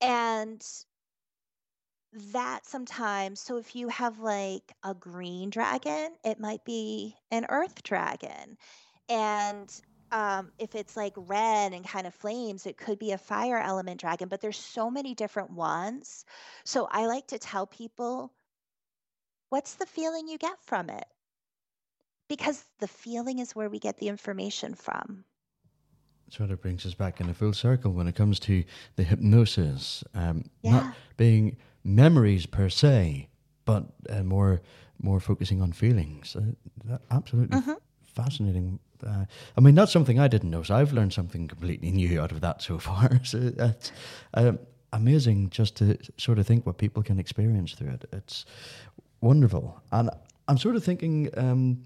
[0.00, 0.62] And
[2.32, 7.82] that sometimes, so if you have like a green dragon, it might be an earth
[7.82, 8.58] dragon.
[9.08, 9.70] And
[10.12, 14.00] um, if it's like red and kind of flames, it could be a fire element
[14.00, 16.24] dragon, but there's so many different ones.
[16.64, 18.34] So I like to tell people,
[19.50, 21.06] what's the feeling you get from it?
[22.26, 25.24] Because the feeling is where we get the information from.
[26.30, 28.64] Sort of brings us back in a full circle when it comes to
[28.96, 30.70] the hypnosis, um, Yeah.
[30.70, 33.28] not being memories per se,
[33.66, 34.62] but uh, more
[34.98, 36.34] more focusing on feelings.
[36.36, 37.76] Uh, absolutely Mhm.
[38.14, 38.78] Fascinating.
[39.04, 39.24] Uh,
[39.56, 40.62] I mean, that's something I didn't know.
[40.62, 43.10] So I've learned something completely new out of that so far.
[43.24, 43.92] So that's
[44.34, 44.58] um,
[44.92, 48.04] amazing just to sort of think what people can experience through it.
[48.12, 48.44] It's
[49.20, 50.10] wonderful, and
[50.48, 51.30] I'm sort of thinking.
[51.36, 51.84] Um,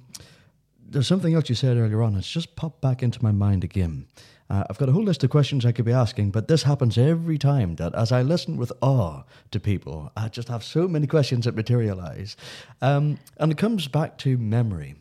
[0.89, 2.15] there's something else you said earlier on.
[2.17, 4.07] It's just popped back into my mind again.
[4.49, 6.97] Uh, I've got a whole list of questions I could be asking, but this happens
[6.97, 11.09] every time that as I listen with awe to people, I just have so many
[11.09, 12.37] questions that materialize.
[12.81, 14.95] Um, and it comes back to memory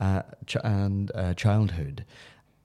[0.00, 2.04] uh, ch- and uh, childhood.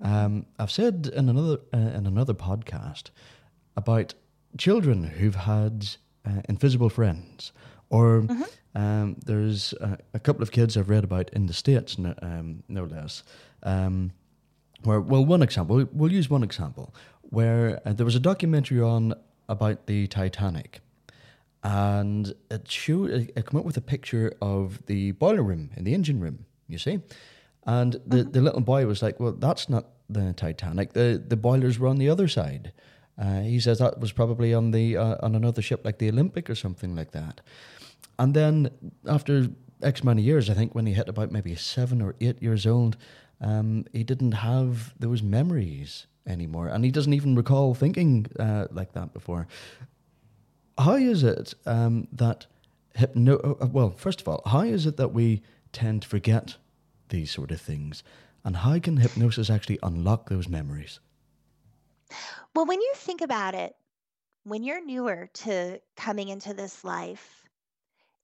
[0.01, 3.11] Um, I've said in another uh, in another podcast
[3.75, 4.13] about
[4.57, 5.87] children who've had
[6.25, 7.51] uh, invisible friends,
[7.89, 8.27] or
[8.75, 12.63] um, there's a, a couple of kids I've read about in the states, no, um,
[12.67, 13.23] no less.
[13.63, 14.11] Um,
[14.83, 19.13] where, well, one example, we'll use one example where uh, there was a documentary on
[19.49, 20.81] about the Titanic,
[21.63, 25.83] and it showed it, it came up with a picture of the boiler room in
[25.83, 26.45] the engine room.
[26.73, 26.99] You see,
[27.65, 30.93] and the the little boy was like, "Well, that's not the Titanic.
[30.93, 32.73] The the boilers were on the other side."
[33.17, 36.49] Uh, he says that was probably on the uh, on another ship like the Olympic
[36.49, 37.41] or something like that.
[38.17, 38.69] And then
[39.05, 39.47] after
[39.83, 42.97] X many years, I think when he hit about maybe seven or eight years old,
[43.41, 48.93] um, he didn't have those memories anymore, and he doesn't even recall thinking uh, like
[48.93, 49.47] that before.
[50.77, 52.47] How is it um, that
[52.95, 53.57] hypno?
[53.61, 56.57] uh, Well, first of all, how is it that we tend to forget
[57.13, 58.03] these sort of things,
[58.43, 60.99] and how can hypnosis actually unlock those memories?
[62.53, 63.75] Well, when you think about it,
[64.43, 67.47] when you're newer to coming into this life,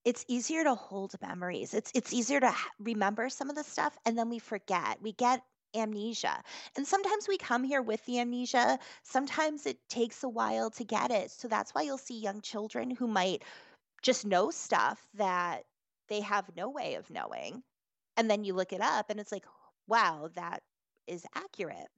[0.04, 1.72] it's easier to hold memories.
[1.72, 5.00] It's it's easier to remember some of the stuff and then we forget.
[5.00, 5.42] We get
[5.74, 6.42] amnesia.
[6.76, 8.78] And sometimes we come here with the amnesia.
[9.02, 11.30] Sometimes it takes a while to get it.
[11.30, 13.44] So that's why you'll see young children who might
[14.02, 15.64] just know stuff that
[16.08, 17.62] they have no way of knowing.
[18.20, 19.46] And then you look it up and it's like,
[19.88, 20.60] wow, that
[21.06, 21.88] is accurate.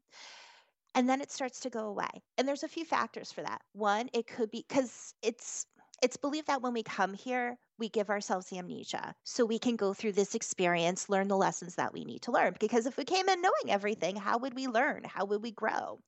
[0.95, 2.23] And then it starts to go away.
[2.39, 3.61] And there's a few factors for that.
[3.73, 5.67] One, it could be because it's
[6.01, 9.93] it's believed that when we come here, we give ourselves amnesia so we can go
[9.93, 12.55] through this experience, learn the lessons that we need to learn.
[12.61, 15.03] Because if we came in knowing everything, how would we learn?
[15.05, 15.99] How would we grow?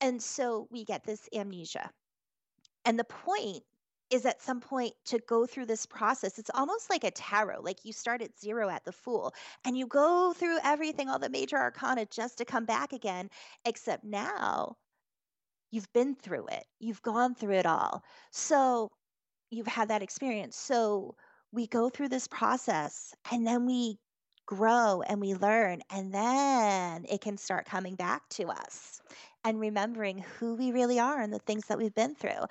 [0.00, 1.90] And so we get this amnesia.
[2.86, 3.64] And the point
[4.10, 6.38] is at some point to go through this process.
[6.38, 9.86] It's almost like a tarot, like you start at zero at the Fool and you
[9.86, 13.28] go through everything, all the major arcana, just to come back again.
[13.64, 14.76] Except now
[15.70, 18.04] you've been through it, you've gone through it all.
[18.30, 18.90] So
[19.50, 20.56] you've had that experience.
[20.56, 21.16] So
[21.52, 23.98] we go through this process and then we
[24.46, 29.00] grow and we learn, and then it can start coming back to us
[29.44, 32.44] and remembering who we really are and the things that we've been through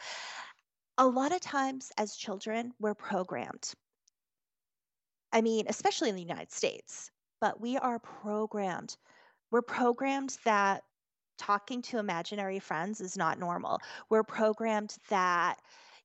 [0.97, 3.73] a lot of times as children, we're programmed.
[5.31, 8.95] I mean, especially in the United States, but we are programmed.
[9.51, 10.83] We're programmed that
[11.37, 13.79] talking to imaginary friends is not normal.
[14.09, 15.57] We're programmed that,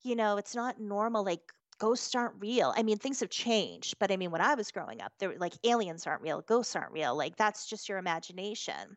[0.03, 1.25] you know, it's not normal.
[1.25, 2.75] Like ghosts aren't real.
[2.77, 5.55] I mean, things have changed, but I mean, when I was growing up, there like
[5.65, 7.17] aliens aren't real, ghosts aren't real.
[7.17, 8.97] Like that's just your imagination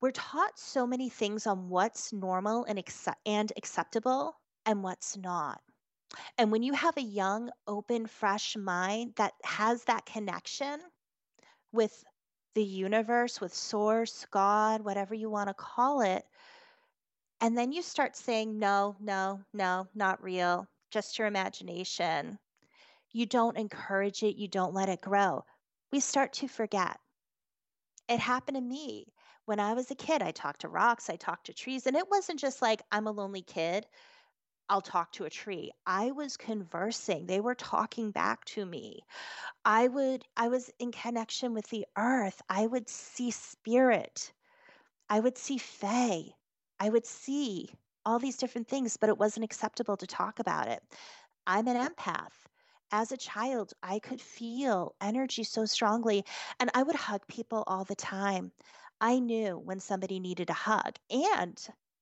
[0.00, 5.62] we're taught so many things on what's normal and accept- and acceptable and what's not.
[6.38, 10.80] And when you have a young, open, fresh mind that has that connection
[11.72, 12.04] with
[12.54, 16.24] the universe, with source, God, whatever you want to call it,
[17.40, 22.38] and then you start saying, no, no, no, not real, just your imagination.
[23.12, 25.44] You don't encourage it, you don't let it grow.
[25.92, 26.98] We start to forget.
[28.08, 29.12] It happened to me
[29.46, 32.10] when I was a kid, I talked to rocks, I talked to trees, and it
[32.10, 33.86] wasn't just like, I'm a lonely kid.
[34.68, 35.72] I'll talk to a tree.
[35.86, 37.26] I was conversing.
[37.26, 39.00] They were talking back to me.
[39.64, 42.42] I would I was in connection with the earth.
[42.48, 44.32] I would see spirit.
[45.08, 46.34] I would see fae.
[46.78, 47.70] I would see
[48.04, 50.82] all these different things, but it wasn't acceptable to talk about it.
[51.46, 52.46] I'm an empath.
[52.92, 56.24] As a child, I could feel energy so strongly,
[56.60, 58.52] and I would hug people all the time.
[59.00, 60.96] I knew when somebody needed a hug.
[61.10, 61.60] And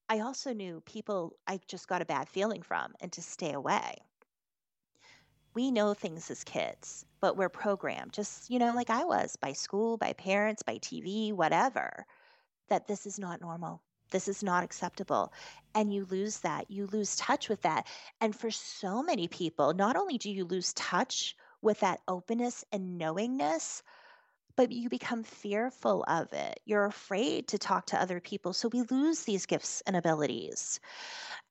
[0.09, 3.97] I also knew people I just got a bad feeling from and to stay away.
[5.55, 9.53] We know things as kids, but we're programmed, just, you know, like I was by
[9.53, 12.07] school, by parents, by TV, whatever,
[12.69, 13.81] that this is not normal.
[14.11, 15.33] This is not acceptable.
[15.75, 16.71] And you lose that.
[16.71, 17.87] You lose touch with that.
[18.21, 22.99] And for so many people, not only do you lose touch with that openness and
[22.99, 23.83] knowingness,
[24.57, 26.61] but you become fearful of it.
[26.65, 28.53] You're afraid to talk to other people.
[28.53, 30.81] So we lose these gifts and abilities.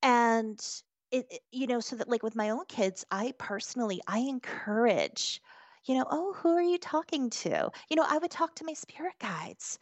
[0.01, 0.59] And
[1.11, 5.41] it, it, you know, so that like with my own kids, I personally, I encourage,
[5.85, 7.69] you know, oh, who are you talking to?
[7.89, 9.77] You know, I would talk to my spirit guides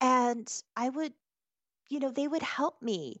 [0.00, 1.12] and I would,
[1.90, 3.20] you know, they would help me.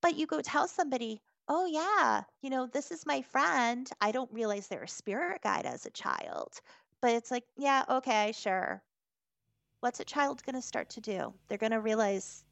[0.00, 3.88] But you go tell somebody, oh, yeah, you know, this is my friend.
[4.00, 6.60] I don't realize they're a spirit guide as a child
[7.02, 8.82] but it's like, yeah, okay, sure.
[9.80, 11.34] What's a child going to start to do?
[11.48, 12.44] They're going to realize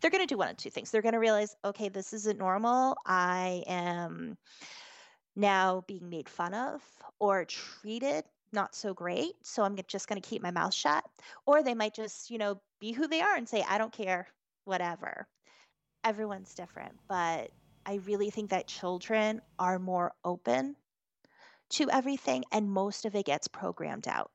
[0.00, 0.90] they're going to do one of two things.
[0.90, 2.96] They're going to realize, okay, this isn't normal.
[3.06, 4.36] I am
[5.36, 6.82] now being made fun of
[7.18, 9.34] or treated not so great.
[9.42, 11.04] So I'm just going to keep my mouth shut.
[11.46, 14.28] Or they might just, you know, be who they are and say, I don't care,
[14.64, 15.26] whatever.
[16.04, 16.92] Everyone's different.
[17.08, 17.50] But
[17.86, 20.76] I really think that children are more open
[21.74, 24.30] to everything, and most of it gets programmed out.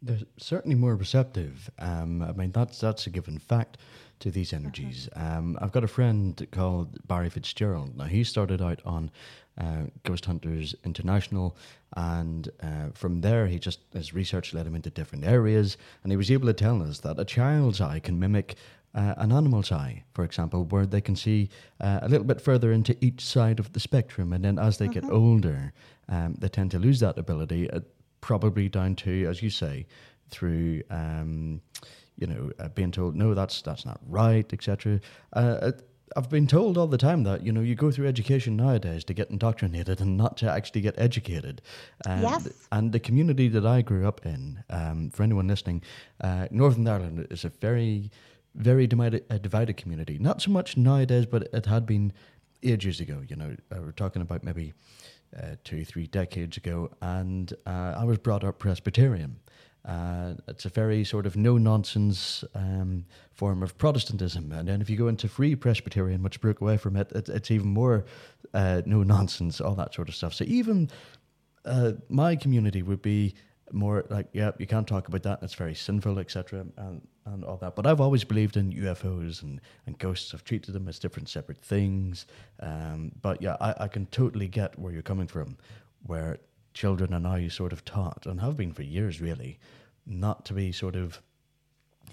[0.00, 1.68] They're certainly more receptive.
[1.78, 3.78] Um, I mean, that's that's a given fact
[4.20, 4.64] to these mm-hmm.
[4.64, 5.08] energies.
[5.14, 7.96] Um, I've got a friend called Barry Fitzgerald.
[7.96, 9.10] Now he started out on
[9.58, 11.56] uh, Ghost Hunters International,
[11.96, 16.16] and uh, from there he just his research led him into different areas, and he
[16.16, 18.56] was able to tell us that a child's eye can mimic
[18.94, 21.48] uh, an animal's eye, for example, where they can see
[21.80, 24.32] uh, a little bit further into each side of the spectrum.
[24.32, 25.14] And then as they get mm-hmm.
[25.14, 25.72] older,
[26.08, 27.80] um, they tend to lose that ability, uh,
[28.20, 29.86] probably down to, as you say,
[30.30, 30.82] through.
[30.90, 31.60] Um,
[32.16, 35.00] you know, uh, being told no, that's that's not right, etc.
[35.34, 35.72] Uh, uh,
[36.16, 39.14] I've been told all the time that you know you go through education nowadays to
[39.14, 41.62] get indoctrinated and not to actually get educated.
[42.06, 42.48] And, yes.
[42.72, 45.82] And the community that I grew up in, um, for anyone listening,
[46.20, 48.10] uh, Northern Ireland is a very
[48.54, 50.18] very divided, a divided community.
[50.18, 52.12] Not so much nowadays, but it had been
[52.62, 53.22] ages ago.
[53.28, 54.74] You know, uh, we're talking about maybe
[55.36, 59.36] uh, two, three decades ago, and uh, I was brought up Presbyterian.
[59.84, 64.52] Uh, it's a very sort of no nonsense um, form of Protestantism.
[64.52, 67.50] And then if you go into Free Presbyterian, which broke away from it, it it's
[67.50, 68.04] even more
[68.52, 70.34] uh, no nonsense, all that sort of stuff.
[70.34, 70.90] So even
[71.64, 73.34] uh, my community would be
[73.72, 75.42] more like, yeah, you can't talk about that.
[75.42, 77.76] It's very sinful, etc., and and all that.
[77.76, 80.32] But I've always believed in UFOs and, and ghosts.
[80.32, 82.26] I've treated them as different, separate things.
[82.60, 85.58] Um, but yeah, I, I can totally get where you're coming from,
[86.04, 86.38] where
[86.74, 89.58] children are now sort of taught and have been for years, really,
[90.06, 91.20] not to be sort of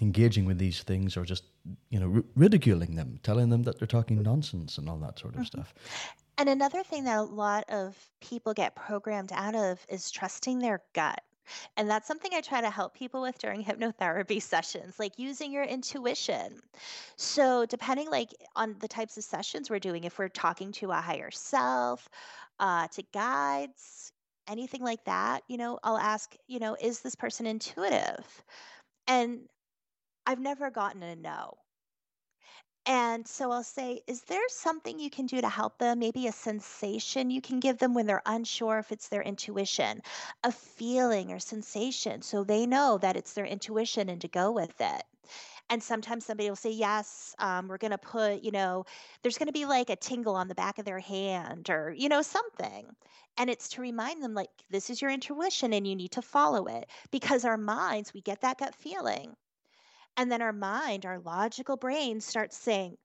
[0.02, 1.44] engaging with these things or just
[1.88, 5.34] you know r- ridiculing them, telling them that they're talking nonsense and all that sort
[5.34, 5.60] of mm-hmm.
[5.60, 5.74] stuff.
[6.38, 10.82] And another thing that a lot of people get programmed out of is trusting their
[10.92, 11.22] gut.
[11.76, 15.64] And that's something I try to help people with during hypnotherapy sessions, like using your
[15.64, 16.60] intuition.
[17.16, 20.96] So, depending like on the types of sessions we're doing, if we're talking to a
[20.96, 22.08] higher self,
[22.58, 24.12] uh, to guides,
[24.48, 28.44] anything like that, you know, I'll ask, you know, is this person intuitive?
[29.06, 29.48] And
[30.26, 31.58] I've never gotten a no.
[32.86, 35.98] And so I'll say, is there something you can do to help them?
[35.98, 40.02] Maybe a sensation you can give them when they're unsure if it's their intuition,
[40.42, 44.80] a feeling or sensation, so they know that it's their intuition and to go with
[44.80, 45.02] it.
[45.68, 48.84] And sometimes somebody will say, Yes, um, we're going to put, you know,
[49.22, 52.08] there's going to be like a tingle on the back of their hand or, you
[52.08, 52.96] know, something.
[53.36, 56.66] And it's to remind them, like, this is your intuition and you need to follow
[56.66, 59.36] it because our minds, we get that gut feeling.
[60.16, 62.96] And then our mind, our logical brain starts saying,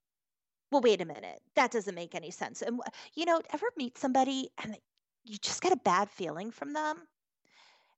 [0.70, 2.62] well, wait a minute, that doesn't make any sense.
[2.62, 2.80] And,
[3.14, 4.76] you know, ever meet somebody and
[5.24, 6.96] you just get a bad feeling from them?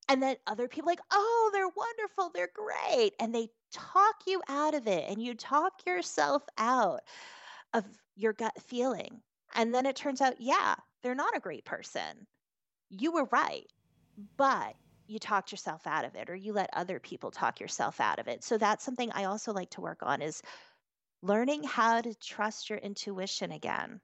[0.08, 3.12] And then other people like, oh, they're wonderful, they're great.
[3.20, 7.00] And they talk you out of it and you talk yourself out
[7.72, 7.84] of
[8.16, 9.20] your gut feeling.
[9.54, 12.26] And then it turns out, yeah, they're not a great person.
[12.90, 13.66] You were right.
[14.36, 14.74] But
[15.06, 18.28] you talked yourself out of it or you let other people talk yourself out of
[18.28, 18.42] it.
[18.42, 20.42] So that's something I also like to work on is
[21.22, 24.00] learning how to trust your intuition again.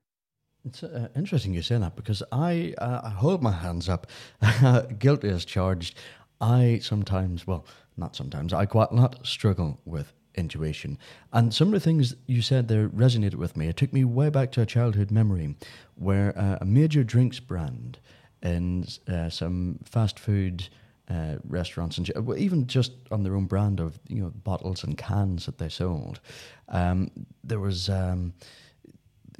[0.64, 4.06] It's uh, interesting you say that because I uh, I hold my hands up,
[4.98, 5.94] guilty as charged.
[6.40, 10.98] I sometimes, well, not sometimes, I quite a lot struggle with intuition.
[11.32, 13.68] And some of the things you said there resonated with me.
[13.68, 15.56] It took me way back to a childhood memory
[15.96, 17.98] where uh, a major drinks brand
[18.42, 20.68] in uh, some fast food
[21.10, 25.46] uh, restaurants and even just on their own brand of you know bottles and cans
[25.46, 26.20] that they sold.
[26.68, 27.10] Um,
[27.42, 28.32] there was um,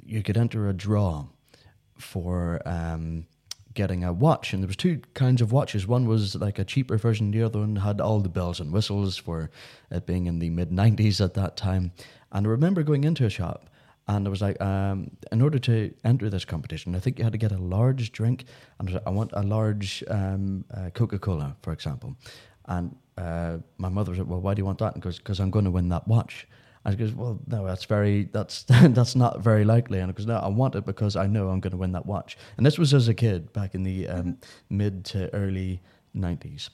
[0.03, 1.25] you could enter a draw
[1.97, 3.25] for um,
[3.73, 5.87] getting a watch, and there was two kinds of watches.
[5.87, 7.31] One was like a cheaper version.
[7.31, 9.49] The other one had all the bells and whistles for
[9.89, 11.93] it being in the mid '90s at that time.
[12.33, 13.69] And I remember going into a shop
[14.07, 17.33] and I was like, um, in order to enter this competition, I think you had
[17.33, 18.45] to get a large drink.
[18.79, 22.15] And I, like, I want a large um, uh, Coca Cola, for example.
[22.65, 24.93] And uh, my mother was like, well, why do you want that?
[24.93, 26.47] And goes, because I'm going to win that watch.
[26.83, 29.99] And she goes, well, no, that's very, that's that's not very likely.
[29.99, 32.05] And I goes, no, I want it because I know I'm going to win that
[32.05, 32.37] watch.
[32.57, 34.77] And this was as a kid back in the um, mm-hmm.
[34.77, 35.81] mid to early
[36.15, 36.69] 90s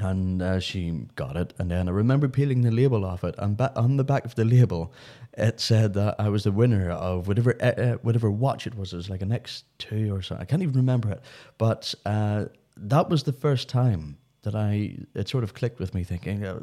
[0.00, 1.54] and uh, she got it.
[1.58, 4.34] And then I remember peeling the label off it, and ba- on the back of
[4.34, 4.92] the label,
[5.36, 8.92] it said that I was the winner of whatever uh, whatever watch it was.
[8.92, 10.42] It was like an X2 or something.
[10.42, 11.20] I can't even remember it,
[11.58, 16.04] but uh, that was the first time that I it sort of clicked with me,
[16.04, 16.62] thinking, uh,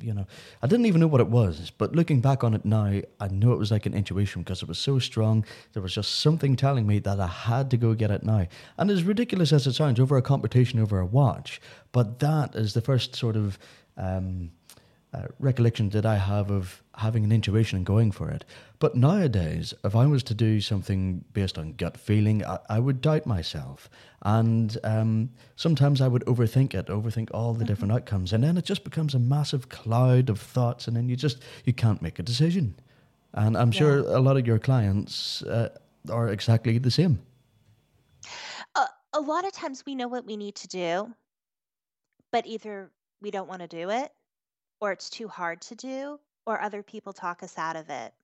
[0.00, 0.26] you know,
[0.62, 3.52] I didn't even know what it was, but looking back on it now, I know
[3.52, 5.44] it was like an intuition because it was so strong.
[5.72, 8.46] There was just something telling me that I had to go get it now.
[8.76, 11.60] And as ridiculous as it sounds, over a competition over a watch,
[11.92, 13.58] but that is the first sort of
[13.96, 14.50] um,
[15.12, 18.44] uh, recollection that I have of having an intuition and going for it.
[18.80, 23.00] But nowadays, if I was to do something based on gut feeling, I, I would
[23.00, 23.88] doubt myself.
[24.22, 27.68] And um, sometimes I would overthink it, overthink all the mm-hmm.
[27.68, 28.32] different outcomes.
[28.32, 30.88] And then it just becomes a massive cloud of thoughts.
[30.88, 32.74] And then you just, you can't make a decision.
[33.32, 33.78] And I'm yeah.
[33.78, 35.68] sure a lot of your clients uh,
[36.10, 37.20] are exactly the same.
[38.74, 41.14] Uh, a lot of times we know what we need to do,
[42.32, 42.90] but either
[43.22, 44.10] we don't want to do it
[44.80, 46.18] or it's too hard to do,
[46.48, 48.14] or other people talk us out of it,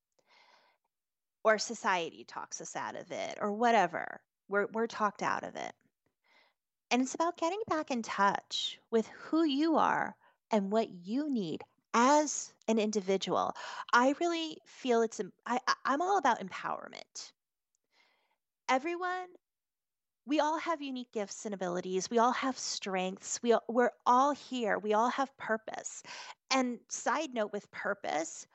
[1.45, 4.19] or society talks us out of it, or whatever.
[4.49, 5.73] We're, we're talked out of it.
[6.91, 10.17] And it's about getting back in touch with who you are
[10.51, 11.61] and what you need
[11.93, 13.55] as an individual.
[13.93, 17.33] I really feel it's, I, I'm all about empowerment.
[18.71, 19.27] Everyone
[20.27, 22.11] we all have unique gifts and abilities.
[22.11, 23.41] We all have strengths.
[23.43, 24.79] We, we're all here.
[24.79, 26.03] We all have purpose.
[26.51, 28.47] And side note with purpose,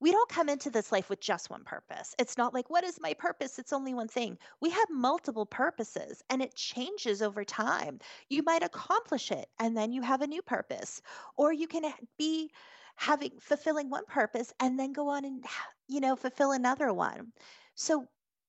[0.00, 2.14] we don't come into this life with just one purpose.
[2.18, 3.58] It's not like, what is my purpose?
[3.58, 4.38] It's only one thing.
[4.60, 7.98] We have multiple purposes and it changes over time.
[8.28, 11.02] You might accomplish it and then you have a new purpose,
[11.36, 12.50] or you can be
[12.94, 15.44] having fulfilling one purpose and then go on and,
[15.88, 17.32] you know, fulfill another one.
[17.74, 18.06] So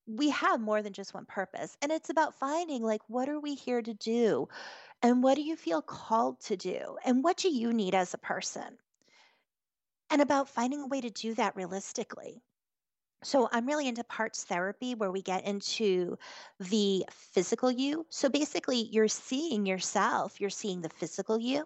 [0.09, 1.77] we have more than just one purpose.
[1.81, 4.47] And it's about finding like, what are we here to do?
[5.01, 6.97] And what do you feel called to do?
[7.05, 8.77] And what do you need as a person?
[10.09, 12.41] And about finding a way to do that realistically.
[13.23, 16.17] So I'm really into parts therapy where we get into
[16.59, 18.05] the physical you.
[18.09, 21.65] So basically, you're seeing yourself, you're seeing the physical you,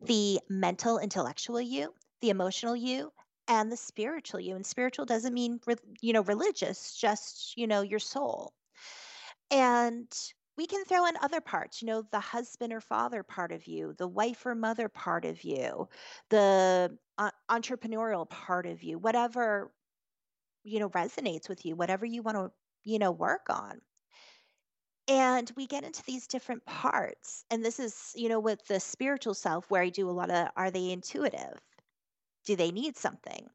[0.00, 3.12] the mental, intellectual you, the emotional you,
[3.50, 4.56] and the spiritual you.
[4.56, 5.60] And spiritual doesn't mean,
[6.00, 8.54] you know, religious, just, you know, your soul.
[9.50, 10.08] And
[10.56, 13.94] we can throw in other parts, you know, the husband or father part of you,
[13.94, 15.88] the wife or mother part of you,
[16.30, 19.72] the uh, entrepreneurial part of you, whatever,
[20.64, 22.52] you know, resonates with you, whatever you want to,
[22.84, 23.82] you know, work on.
[25.08, 27.44] And we get into these different parts.
[27.50, 30.48] And this is, you know, with the spiritual self, where I do a lot of
[30.56, 31.60] are they intuitive?
[32.44, 33.48] Do they need something?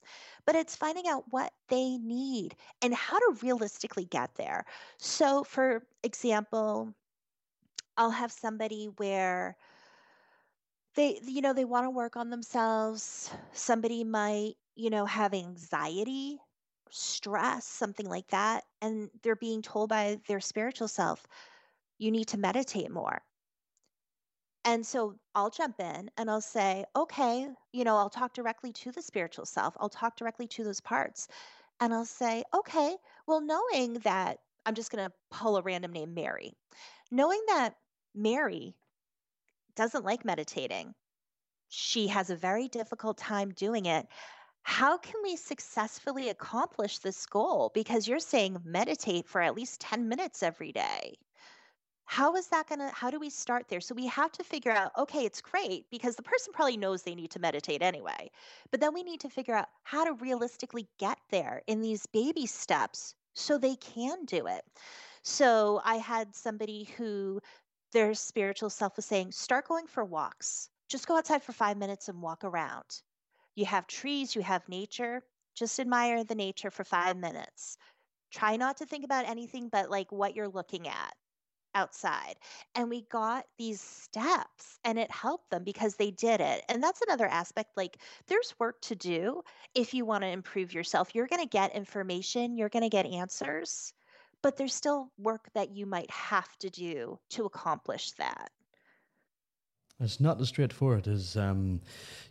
[0.45, 4.65] But it's finding out what they need and how to realistically get there.
[4.97, 6.93] So, for example,
[7.97, 9.57] I'll have somebody where
[10.95, 13.31] they, you know, they want to work on themselves.
[13.51, 16.39] Somebody might, you know, have anxiety,
[16.89, 18.63] stress, something like that.
[18.81, 21.25] And they're being told by their spiritual self,
[21.97, 23.21] you need to meditate more.
[24.65, 28.91] And so I'll jump in and I'll say, okay, you know, I'll talk directly to
[28.91, 29.77] the spiritual self.
[29.79, 31.27] I'll talk directly to those parts.
[31.79, 32.97] And I'll say, okay,
[33.27, 36.53] well, knowing that I'm just going to pull a random name, Mary,
[37.11, 37.75] knowing that
[38.15, 38.75] Mary
[39.75, 40.95] doesn't like meditating,
[41.69, 44.07] she has a very difficult time doing it.
[44.63, 47.71] How can we successfully accomplish this goal?
[47.75, 51.17] Because you're saying meditate for at least 10 minutes every day
[52.05, 53.81] how is that going to how do we start there?
[53.81, 57.15] So we have to figure out okay it's great because the person probably knows they
[57.15, 58.29] need to meditate anyway
[58.71, 62.45] but then we need to figure out how to realistically get there in these baby
[62.45, 64.63] steps so they can do it.
[65.23, 67.41] So i had somebody who
[67.91, 70.69] their spiritual self was saying start going for walks.
[70.89, 73.01] Just go outside for 5 minutes and walk around.
[73.55, 75.23] You have trees you have nature.
[75.55, 77.77] Just admire the nature for 5 minutes.
[78.31, 81.13] Try not to think about anything but like what you're looking at
[81.75, 82.35] outside
[82.75, 86.63] and we got these steps and it helped them because they did it.
[86.69, 87.97] And that's another aspect like
[88.27, 89.43] there's work to do
[89.75, 91.13] if you want to improve yourself.
[91.13, 93.93] You're going to get information you're going to get answers
[94.41, 98.49] but there's still work that you might have to do to accomplish that
[99.99, 101.79] it's not as straightforward as, um,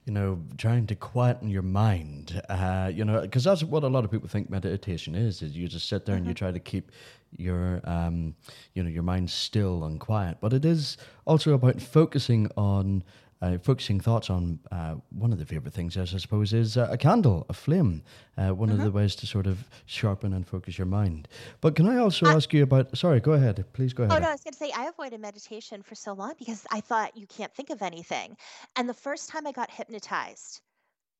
[0.04, 2.42] you know, trying to quieten your mind.
[2.48, 5.66] Uh, you know, because that's what a lot of people think meditation is: is you
[5.66, 6.18] just sit there mm-hmm.
[6.18, 6.44] and you mm-hmm.
[6.44, 6.92] try to keep
[7.36, 8.34] your, um,
[8.74, 10.36] you know, your mind still and quiet.
[10.40, 13.02] But it is also about focusing on
[13.44, 16.88] uh, focusing thoughts on uh, one of the favorite things, as I suppose, is uh,
[16.90, 18.02] a candle, a flame.
[18.36, 18.78] Uh, one mm-hmm.
[18.78, 21.28] of the ways to sort of sharpen and focus your mind.
[21.60, 22.96] But can I also ask you about?
[22.96, 23.64] Sorry, go ahead.
[23.74, 24.16] Please go ahead.
[24.16, 26.80] Oh no, I was going to say I avoided meditation for so long because I
[26.80, 28.36] thought you can't think of anything.
[28.76, 30.62] And the first time I got hypnotized,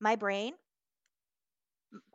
[0.00, 0.54] my brain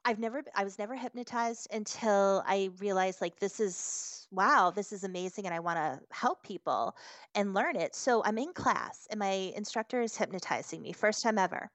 [0.05, 5.03] I've never I was never hypnotized until I realized like this is wow, this is
[5.03, 6.95] amazing and I want to help people
[7.35, 7.95] and learn it.
[7.95, 11.71] So I'm in class and my instructor is hypnotizing me first time ever.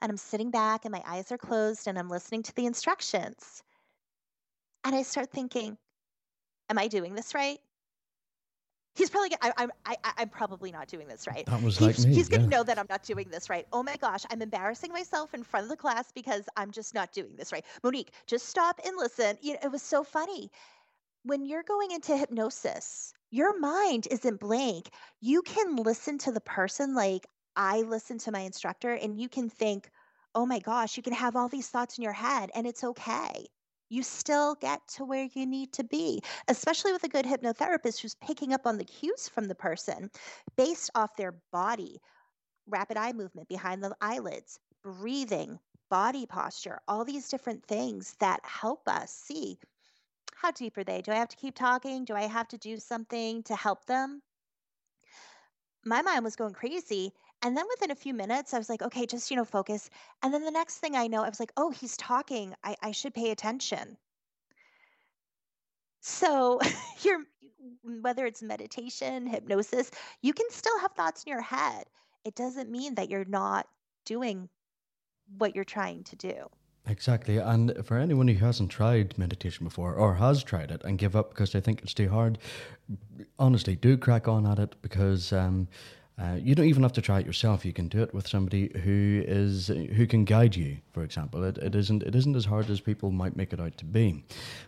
[0.00, 3.62] And I'm sitting back and my eyes are closed and I'm listening to the instructions.
[4.84, 5.76] And I start thinking,
[6.70, 7.58] am I doing this right?
[8.98, 11.46] He's probably I, I, I, I'm probably not doing this right.
[11.46, 12.14] That was he's, like me.
[12.14, 13.66] He's going to know that I'm not doing this right.
[13.72, 17.12] Oh my gosh, I'm embarrassing myself in front of the class because I'm just not
[17.12, 17.64] doing this right.
[17.82, 19.38] Monique, just stop and listen.
[19.40, 20.50] You know, it was so funny.
[21.22, 24.90] When you're going into hypnosis, your mind isn't blank.
[25.20, 27.26] You can listen to the person like
[27.56, 29.90] I listen to my instructor, and you can think,
[30.34, 33.46] oh my gosh, you can have all these thoughts in your head, and it's okay
[33.88, 38.14] you still get to where you need to be, especially with a good hypnotherapist who's
[38.16, 40.10] picking up on the cues from the person
[40.56, 41.98] based off their body,
[42.66, 45.58] rapid eye movement behind the eyelids, breathing,
[45.90, 49.58] body posture, all these different things that help us see
[50.38, 51.02] how deep are they?
[51.02, 52.04] Do I have to keep talking?
[52.04, 54.22] Do I have to do something to help them?
[55.84, 57.12] My mind was going crazy
[57.42, 59.90] and then within a few minutes, I was like, okay, just, you know, focus.
[60.22, 62.54] And then the next thing I know, I was like, oh, he's talking.
[62.64, 63.96] I, I should pay attention.
[66.00, 66.60] So
[67.02, 67.24] you're
[67.82, 69.90] whether it's meditation, hypnosis,
[70.22, 71.84] you can still have thoughts in your head.
[72.24, 73.66] It doesn't mean that you're not
[74.04, 74.48] doing
[75.36, 76.48] what you're trying to do.
[76.86, 77.36] Exactly.
[77.36, 81.30] And for anyone who hasn't tried meditation before or has tried it and give up
[81.30, 82.38] because they think it's too hard,
[83.38, 85.68] honestly, do crack on at it because um,
[86.18, 87.64] uh, you don't even have to try it yourself.
[87.64, 90.78] You can do it with somebody who is who can guide you.
[90.92, 93.76] For example, it, it isn't it isn't as hard as people might make it out
[93.78, 94.24] to be.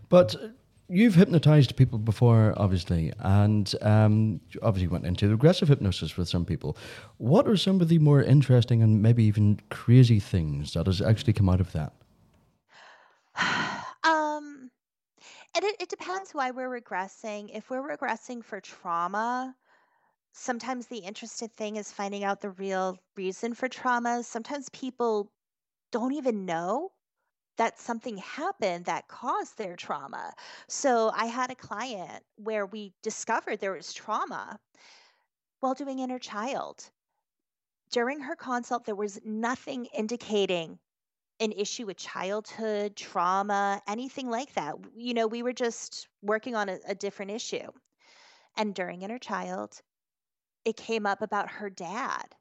[0.09, 0.37] But
[0.89, 6.77] you've hypnotized people before, obviously, and um, obviously went into regressive hypnosis with some people.
[7.19, 11.33] What are some of the more interesting and maybe even crazy things that has actually
[11.33, 11.95] come out of that?
[14.05, 14.71] um,
[15.57, 17.51] it, it depends why we're regressing.
[17.53, 19.57] If we're regressing for trauma,
[20.33, 24.23] sometimes the interesting thing is finding out the real reason for trauma.
[24.23, 25.31] Sometimes people
[25.93, 26.93] don't even know
[27.57, 30.33] that something happened that caused their trauma.
[30.69, 34.59] So I had a client where we discovered there was trauma
[35.61, 36.91] while doing inner child.
[37.91, 40.79] During her consult, there was nothing indicating
[41.41, 44.77] an issue with childhood, trauma, anything like that.
[44.97, 47.71] You know, we were just working on a, a different issue.
[48.57, 49.81] And during inner child,
[50.65, 52.35] it came up about her dad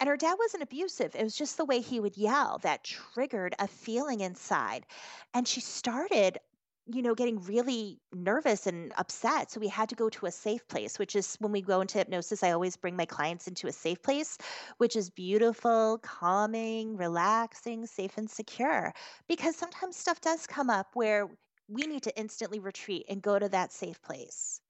[0.00, 1.14] and her dad wasn't abusive.
[1.14, 4.86] It was just the way he would yell that triggered a feeling inside.
[5.32, 6.38] And she started,
[6.86, 9.50] you know, getting really nervous and upset.
[9.50, 11.98] So we had to go to a safe place, which is when we go into
[11.98, 14.36] hypnosis, I always bring my clients into a safe place,
[14.78, 18.92] which is beautiful, calming, relaxing, safe, and secure.
[19.28, 21.28] Because sometimes stuff does come up where
[21.68, 24.60] we need to instantly retreat and go to that safe place.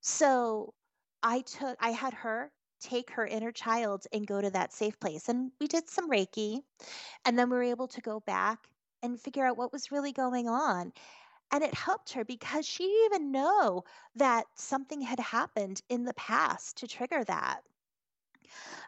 [0.00, 0.72] So
[1.22, 2.50] I took, I had her
[2.80, 5.28] take her inner child and go to that safe place.
[5.28, 6.60] And we did some Reiki,
[7.24, 8.68] and then we were able to go back
[9.02, 10.92] and figure out what was really going on.
[11.50, 13.84] And it helped her because she didn't even know
[14.16, 17.62] that something had happened in the past to trigger that.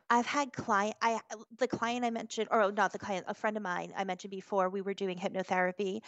[0.08, 1.20] I've had client I
[1.58, 4.68] the client I mentioned or not the client a friend of mine I mentioned before
[4.68, 6.00] we were doing hypnotherapy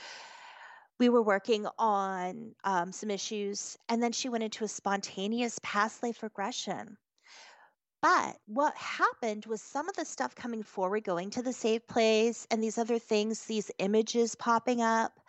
[1.03, 6.00] we were working on um, some issues and then she went into a spontaneous past
[6.00, 6.96] life regression
[8.03, 12.48] but what happened was some of the stuff coming forward, going to the safe place,
[12.50, 15.20] and these other things, these images popping up.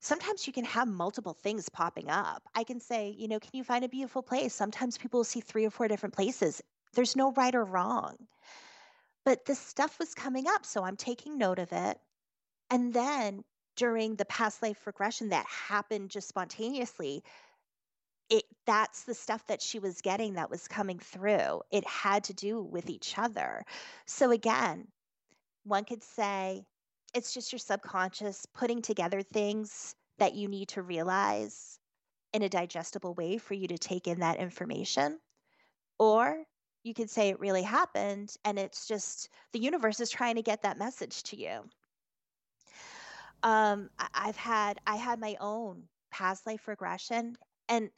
[0.00, 2.42] Sometimes you can have multiple things popping up.
[2.54, 4.52] I can say, you know, can you find a beautiful place?
[4.52, 6.60] Sometimes people will see three or four different places.
[6.92, 8.16] There's no right or wrong.
[9.24, 11.98] But this stuff was coming up, so I'm taking note of it.
[12.70, 13.44] And then
[13.76, 17.22] during the past life regression that happened just spontaneously,
[18.30, 21.60] it that's the stuff that she was getting that was coming through.
[21.70, 23.64] It had to do with each other.
[24.06, 24.88] So again,
[25.64, 26.64] one could say
[27.14, 31.78] it's just your subconscious putting together things that you need to realize
[32.32, 35.18] in a digestible way for you to take in that information.
[35.98, 36.44] Or
[36.82, 40.62] you could say it really happened and it's just the universe is trying to get
[40.62, 41.64] that message to you.
[43.44, 47.36] Um, I've had I had my own past life regression
[47.68, 47.90] and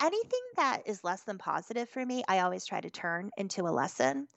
[0.00, 3.70] anything that is less than positive for me, I always try to turn into a
[3.70, 4.28] lesson.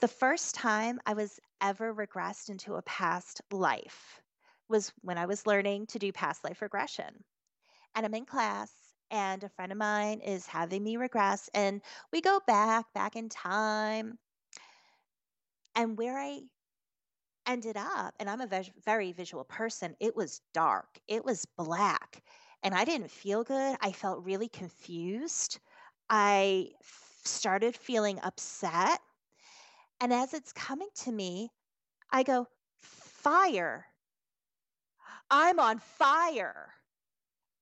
[0.00, 4.20] The first time I was ever regressed into a past life
[4.68, 7.24] was when I was learning to do past life regression.
[7.94, 8.72] And I'm in class,
[9.10, 13.28] and a friend of mine is having me regress, and we go back, back in
[13.28, 14.18] time.
[15.74, 16.42] And where I
[17.46, 22.22] ended up, and I'm a very visual person, it was dark, it was black
[22.62, 23.76] and I didn't feel good.
[23.80, 25.58] I felt really confused.
[26.08, 26.70] I
[27.24, 29.00] started feeling upset.
[30.00, 31.50] And as it's coming to me,
[32.10, 32.46] I go,
[32.80, 33.86] Fire.
[35.30, 36.74] I'm on fire.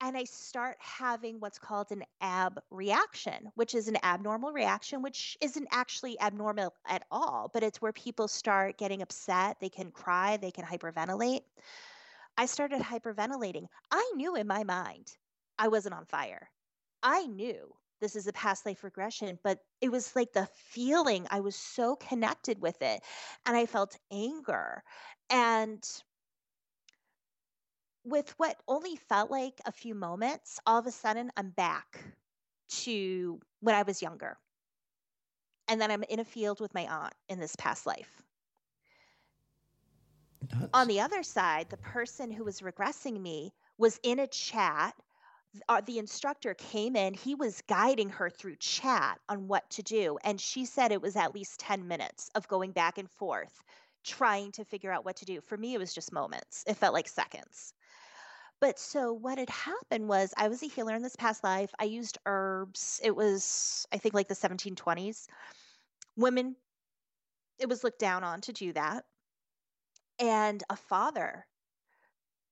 [0.03, 5.37] And I start having what's called an ab reaction, which is an abnormal reaction, which
[5.43, 9.61] isn't actually abnormal at all, but it's where people start getting upset.
[9.61, 11.43] They can cry, they can hyperventilate.
[12.37, 13.67] I started hyperventilating.
[13.91, 15.17] I knew in my mind
[15.59, 16.51] I wasn't on fire.
[17.03, 21.41] I knew this is a past life regression, but it was like the feeling, I
[21.41, 23.03] was so connected with it.
[23.47, 24.83] And I felt anger.
[25.29, 25.85] And
[28.05, 32.03] with what only felt like a few moments, all of a sudden I'm back
[32.71, 34.39] to when I was younger.
[35.69, 38.23] And then I'm in a field with my aunt in this past life.
[40.53, 40.71] Nuts.
[40.75, 44.95] On the other side, the person who was regressing me was in a chat.
[45.69, 50.17] Uh, the instructor came in, he was guiding her through chat on what to do.
[50.25, 53.63] And she said it was at least 10 minutes of going back and forth
[54.05, 55.41] trying to figure out what to do.
[55.41, 57.75] For me, it was just moments, it felt like seconds.
[58.61, 61.73] But so what had happened was I was a healer in this past life.
[61.79, 63.01] I used herbs.
[63.03, 65.27] It was, I think, like the 1720s.
[66.17, 66.57] Women,
[67.59, 69.05] it was looked down on to do that
[70.21, 71.47] and a father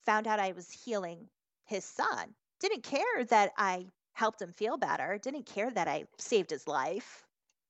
[0.07, 1.28] found out I was healing
[1.64, 2.34] his son.
[2.61, 7.26] Didn't care that I helped him feel better, didn't care that I saved his life.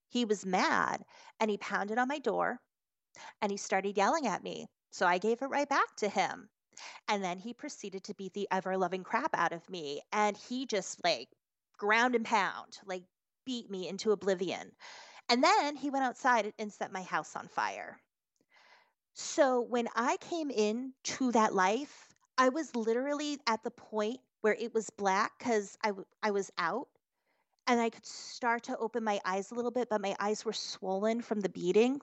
[0.08, 1.04] He was mad
[1.40, 2.60] and he pounded on my door
[3.40, 4.66] and he started yelling at me.
[4.90, 6.48] So I gave it right back to him.
[7.08, 10.00] And then he proceeded to beat the ever loving crap out of me.
[10.12, 11.28] And he just like
[11.76, 13.04] ground and pound, like
[13.44, 14.72] beat me into oblivion.
[15.28, 18.00] And then he went outside and set my house on fire.
[19.14, 24.54] So when I came in to that life, I was literally at the point where
[24.54, 26.88] it was black because I, w- I was out
[27.66, 30.52] and I could start to open my eyes a little bit, but my eyes were
[30.52, 32.00] swollen from the beating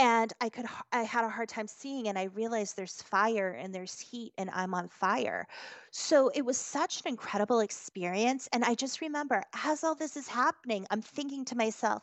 [0.00, 3.72] and I could I had a hard time seeing and I realized there's fire and
[3.74, 5.46] there's heat and I'm on fire.
[5.92, 10.26] So it was such an incredible experience and I just remember as all this is
[10.28, 12.02] happening I'm thinking to myself,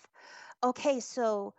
[0.64, 1.56] okay, so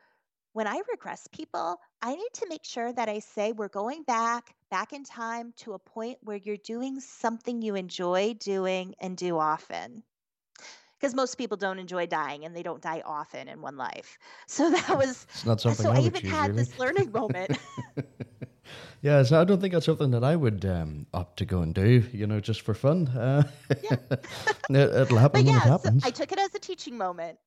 [0.53, 4.55] when I regress people, I need to make sure that I say we're going back,
[4.71, 9.39] back in time to a point where you're doing something you enjoy doing and do
[9.39, 10.05] often
[10.99, 14.19] because most people don't enjoy dying and they don't die often in one life.
[14.47, 16.63] So that was it's not something so I, I, even choose, had really.
[16.63, 17.59] this learning moment.
[19.03, 21.75] yeah, so I don't think that's something that I would um, opt to go and
[21.75, 23.09] do, you know, just for fun.
[23.09, 23.43] Uh,
[23.83, 23.97] yeah.
[24.71, 26.03] it, will happen but when yeah, it happens.
[26.03, 27.39] So I took it as a teaching moment.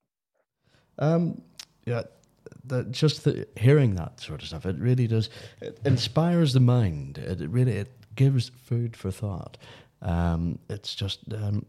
[0.98, 1.42] Um,
[1.84, 2.02] yeah,
[2.64, 5.28] the, just the, hearing that sort of stuff, it really does.
[5.60, 7.18] It inspires the mind.
[7.18, 9.58] It, it really it gives food for thought.
[10.00, 11.66] Um, it's just um,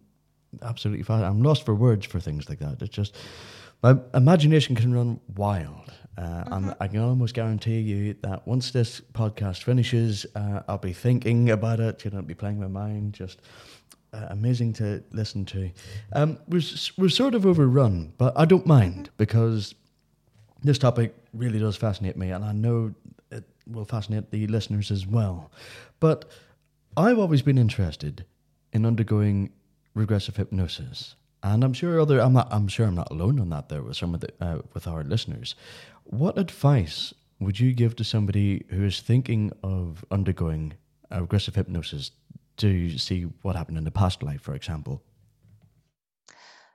[0.62, 1.24] absolutely fine.
[1.24, 2.82] I'm lost for words for things like that.
[2.82, 3.16] It's just
[3.82, 5.92] my imagination can run wild.
[6.18, 6.54] Uh, mm-hmm.
[6.54, 11.50] And I can almost guarantee you that once this podcast finishes, uh, I'll be thinking
[11.50, 12.06] about it.
[12.06, 13.14] You know, I'll be playing my mind.
[13.14, 13.42] Just
[14.14, 15.72] uh, amazing to listen to.
[16.14, 16.62] Um, we're
[16.98, 19.16] we're sort of overrun, but I don't mind mm-hmm.
[19.18, 19.76] because
[20.62, 22.94] this topic really does fascinate me, and I know
[23.32, 25.52] it will fascinate the listeners as well.
[26.00, 26.26] But
[26.96, 28.24] I've always been interested
[28.72, 29.52] in undergoing
[29.94, 31.16] regressive hypnosis.
[31.42, 33.98] And I'm sure other I'm not I'm sure I'm not alone on that there with
[33.98, 35.56] some of the uh, with our listeners.
[36.06, 40.74] What advice would you give to somebody who is thinking of undergoing
[41.12, 42.12] a regressive hypnosis
[42.58, 45.02] to see what happened in the past life, for example?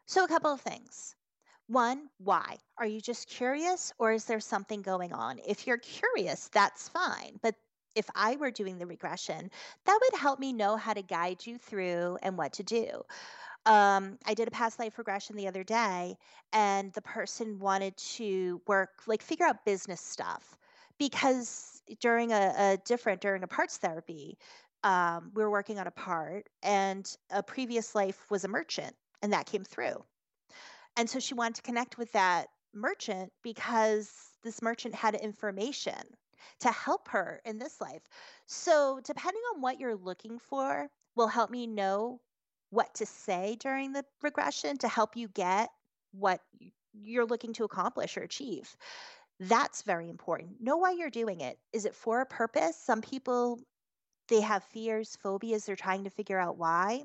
[0.06, 1.14] So a couple of things.
[1.66, 2.56] One, why?
[2.78, 5.38] Are you just curious or is there something going on?
[5.46, 7.38] If you're curious, that's fine.
[7.42, 7.54] But
[7.98, 9.50] if I were doing the regression,
[9.84, 13.02] that would help me know how to guide you through and what to do.
[13.66, 16.16] Um, I did a past life regression the other day,
[16.52, 20.56] and the person wanted to work, like, figure out business stuff
[20.96, 24.38] because during a, a different, during a parts therapy,
[24.84, 29.32] um, we were working on a part, and a previous life was a merchant, and
[29.32, 30.04] that came through.
[30.96, 34.12] And so she wanted to connect with that merchant because
[34.44, 35.98] this merchant had information
[36.60, 38.02] to help her in this life.
[38.46, 42.20] So, depending on what you're looking for, will help me know
[42.70, 45.70] what to say during the regression to help you get
[46.12, 46.40] what
[46.92, 48.76] you're looking to accomplish or achieve.
[49.40, 50.60] That's very important.
[50.60, 51.58] Know why you're doing it.
[51.72, 52.76] Is it for a purpose?
[52.76, 53.60] Some people
[54.28, 57.02] they have fears, phobias, they're trying to figure out why,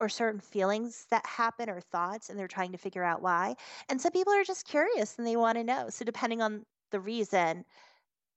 [0.00, 3.54] or certain feelings that happen or thoughts, and they're trying to figure out why.
[3.88, 5.88] And some people are just curious and they want to know.
[5.90, 7.64] So, depending on the reason,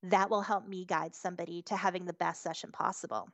[0.04, 3.30] that will help me guide somebody to having the best session possible.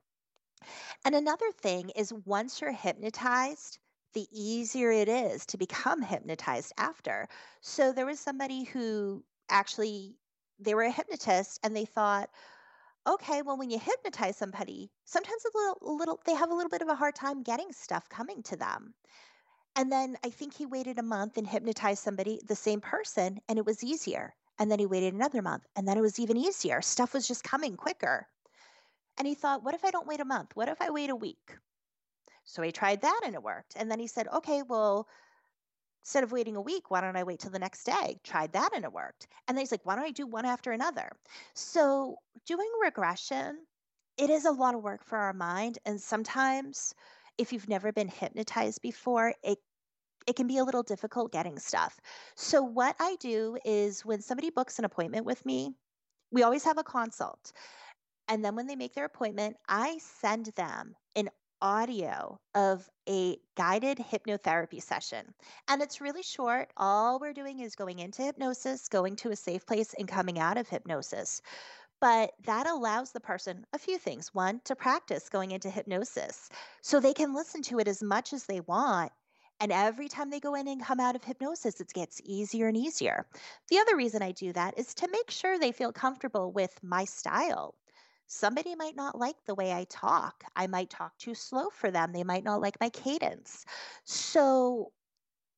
[1.05, 3.79] And another thing is once you're hypnotized,
[4.13, 7.27] the easier it is to become hypnotized after.
[7.61, 10.15] So there was somebody who actually
[10.59, 12.29] they were a hypnotist and they thought,
[13.07, 16.69] okay, well when you hypnotize somebody, sometimes a little, a little they have a little
[16.69, 18.93] bit of a hard time getting stuff coming to them.
[19.75, 23.57] And then I think he waited a month and hypnotized somebody, the same person, and
[23.57, 24.35] it was easier.
[24.59, 26.81] And then he waited another month, and then it was even easier.
[26.81, 28.27] Stuff was just coming quicker.
[29.17, 30.55] And he thought, what if I don't wait a month?
[30.55, 31.57] What if I wait a week?
[32.45, 33.73] So he tried that and it worked.
[33.75, 35.07] And then he said, okay, well,
[36.03, 38.19] instead of waiting a week, why don't I wait till the next day?
[38.23, 39.27] Tried that and it worked.
[39.47, 41.11] And then he's like, why don't I do one after another?
[41.53, 43.59] So doing regression,
[44.17, 45.79] it is a lot of work for our mind.
[45.85, 46.93] And sometimes,
[47.37, 49.57] if you've never been hypnotized before, it
[50.27, 51.99] it can be a little difficult getting stuff.
[52.35, 55.75] So, what I do is when somebody books an appointment with me,
[56.31, 57.51] we always have a consult.
[58.27, 61.29] And then when they make their appointment, I send them an
[61.61, 65.33] audio of a guided hypnotherapy session.
[65.67, 66.71] And it's really short.
[66.77, 70.57] All we're doing is going into hypnosis, going to a safe place, and coming out
[70.57, 71.41] of hypnosis.
[72.01, 74.33] But that allows the person a few things.
[74.33, 76.49] One, to practice going into hypnosis
[76.81, 79.13] so they can listen to it as much as they want
[79.63, 82.75] and every time they go in and come out of hypnosis, it gets easier and
[82.75, 83.25] easier.
[83.69, 87.05] The other reason I do that is to make sure they feel comfortable with my
[87.05, 87.73] style.
[88.27, 90.43] Somebody might not like the way I talk.
[90.53, 92.11] I might talk too slow for them.
[92.11, 93.63] They might not like my cadence.
[94.03, 94.91] So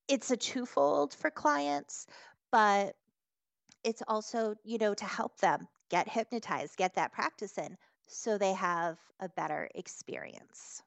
[0.07, 2.05] it's a twofold for clients,
[2.51, 2.95] but
[3.83, 7.75] it's also, you know, to help them get hypnotized, get that practice in
[8.05, 10.83] so they have a better experience.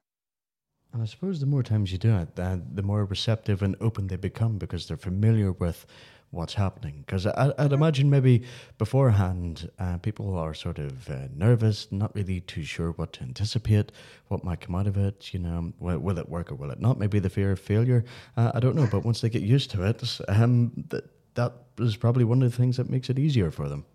[0.93, 4.07] And I suppose the more times you do it, the, the more receptive and open
[4.07, 5.85] they become because they're familiar with
[6.31, 7.03] what's happening.
[7.05, 8.43] Because I'd imagine maybe
[8.77, 13.91] beforehand, uh, people are sort of uh, nervous, not really too sure what to anticipate,
[14.27, 15.33] what might come out of it.
[15.33, 16.99] You know, will, will it work or will it not?
[16.99, 18.03] Maybe the fear of failure.
[18.37, 18.87] Uh, I don't know.
[18.91, 22.57] But once they get used to it, um, that that is probably one of the
[22.57, 23.85] things that makes it easier for them.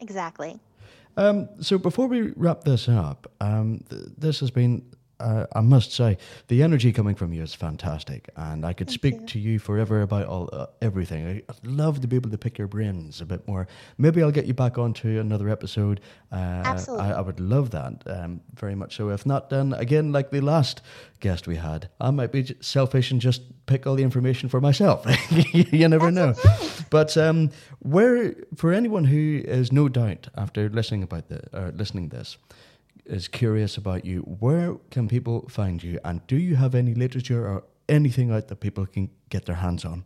[0.00, 0.58] Exactly.
[1.16, 4.82] Um, so before we wrap this up, um, th- this has been
[5.20, 6.18] uh, I must say,
[6.48, 9.26] the energy coming from you is fantastic, and I could Thank speak you.
[9.26, 11.26] to you forever about all uh, everything.
[11.26, 13.68] I, would love to be able to pick your brains a bit more.
[13.98, 16.00] Maybe I'll get you back onto another episode.
[16.32, 18.96] Uh, Absolutely, I, I, would love that um, very much.
[18.96, 20.80] So, if not, then again, like the last
[21.20, 25.06] guest we had, I might be selfish and just pick all the information for myself.
[25.52, 26.52] you never That's know.
[26.52, 26.84] Okay.
[26.90, 27.50] But um,
[27.80, 32.36] where, for anyone who is no doubt after listening about the uh, listening this
[33.06, 35.98] is curious about you, where can people find you?
[36.04, 39.84] And do you have any literature or anything out that people can get their hands
[39.84, 40.04] on?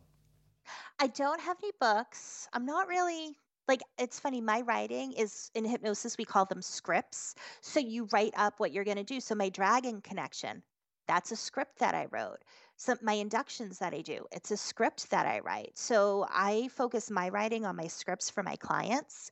[0.98, 2.48] I don't have any books.
[2.52, 3.36] I'm not really
[3.68, 8.34] like it's funny my writing is in hypnosis we call them scripts so you write
[8.36, 10.62] up what you're going to do so my dragon connection
[11.06, 12.38] that's a script that i wrote
[12.76, 17.10] so my inductions that i do it's a script that i write so i focus
[17.10, 19.30] my writing on my scripts for my clients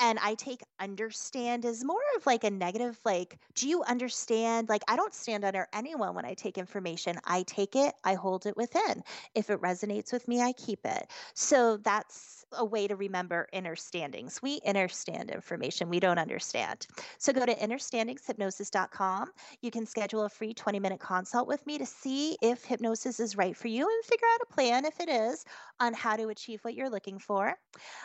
[0.01, 4.69] and I take understand as more of like a negative, like, do you understand?
[4.69, 7.17] Like, I don't stand under anyone when I take information.
[7.25, 9.03] I take it, I hold it within.
[9.35, 11.07] If it resonates with me, I keep it.
[11.35, 14.41] So that's a way to remember understandings.
[14.43, 16.87] We understand information, we don't understand.
[17.19, 19.33] So go to innerstandingshypnosis.com.
[19.61, 23.37] You can schedule a free 20 minute consult with me to see if hypnosis is
[23.37, 25.45] right for you and figure out a plan, if it is,
[25.81, 27.55] on how to achieve what you're looking for.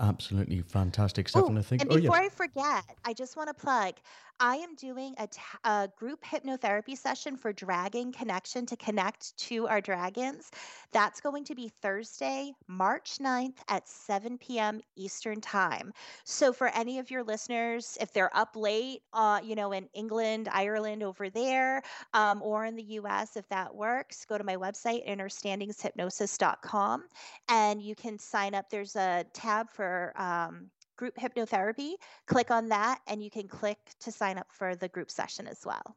[0.00, 1.44] Absolutely fantastic stuff.
[1.44, 2.32] Ooh, and I think, and oh, before yes.
[2.32, 3.96] I forget, I just want to plug
[4.44, 9.68] I am doing a, t- a group hypnotherapy session for Dragon Connection to connect to
[9.68, 10.50] our dragons.
[10.90, 14.80] That's going to be Thursday, March 9th at 7 p.m.
[14.96, 15.92] Eastern Time.
[16.24, 20.48] So, for any of your listeners, if they're up late, uh, you know, in England,
[20.50, 25.08] Ireland, over there, um, or in the US, if that works, go to my website,
[25.08, 27.04] innerstandingshypnosis.com,
[27.48, 28.70] and you can sign up.
[28.70, 30.68] There's a tab for um,
[31.02, 31.94] group hypnotherapy.
[32.26, 35.66] Click on that, and you can click to sign up for the group session as
[35.66, 35.96] well.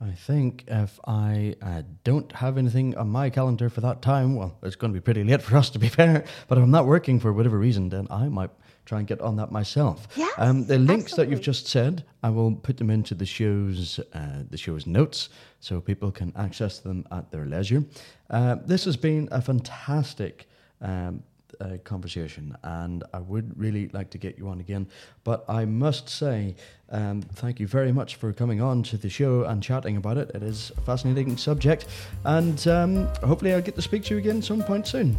[0.00, 4.56] I think if I uh, don't have anything on my calendar for that time, well,
[4.62, 6.24] it's going to be pretty late for us to be fair.
[6.46, 8.50] But if I'm not working for whatever reason, then I might
[8.84, 10.06] try and get on that myself.
[10.14, 11.24] Yes, um, the links absolutely.
[11.24, 15.28] that you've just said, I will put them into the show's uh, the show's notes
[15.58, 17.82] so people can access them at their leisure.
[18.30, 20.46] Uh, this has been a fantastic.
[20.80, 21.24] Um,
[21.60, 24.88] uh, conversation, and I would really like to get you on again.
[25.24, 26.56] But I must say,
[26.90, 30.30] um, thank you very much for coming on to the show and chatting about it.
[30.34, 31.86] It is a fascinating subject,
[32.24, 35.16] and um, hopefully, I'll get to speak to you again some point soon.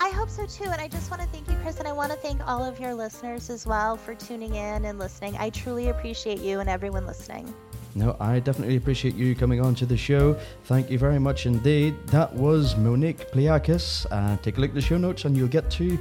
[0.00, 0.64] I hope so too.
[0.64, 2.78] And I just want to thank you, Chris, and I want to thank all of
[2.78, 5.36] your listeners as well for tuning in and listening.
[5.38, 7.52] I truly appreciate you and everyone listening.
[7.94, 10.34] No, I definitely appreciate you coming on to the show.
[10.64, 11.94] Thank you very much indeed.
[12.06, 14.06] That was Monique Pliakos.
[14.10, 15.98] Uh, take a look at the show notes and you'll get to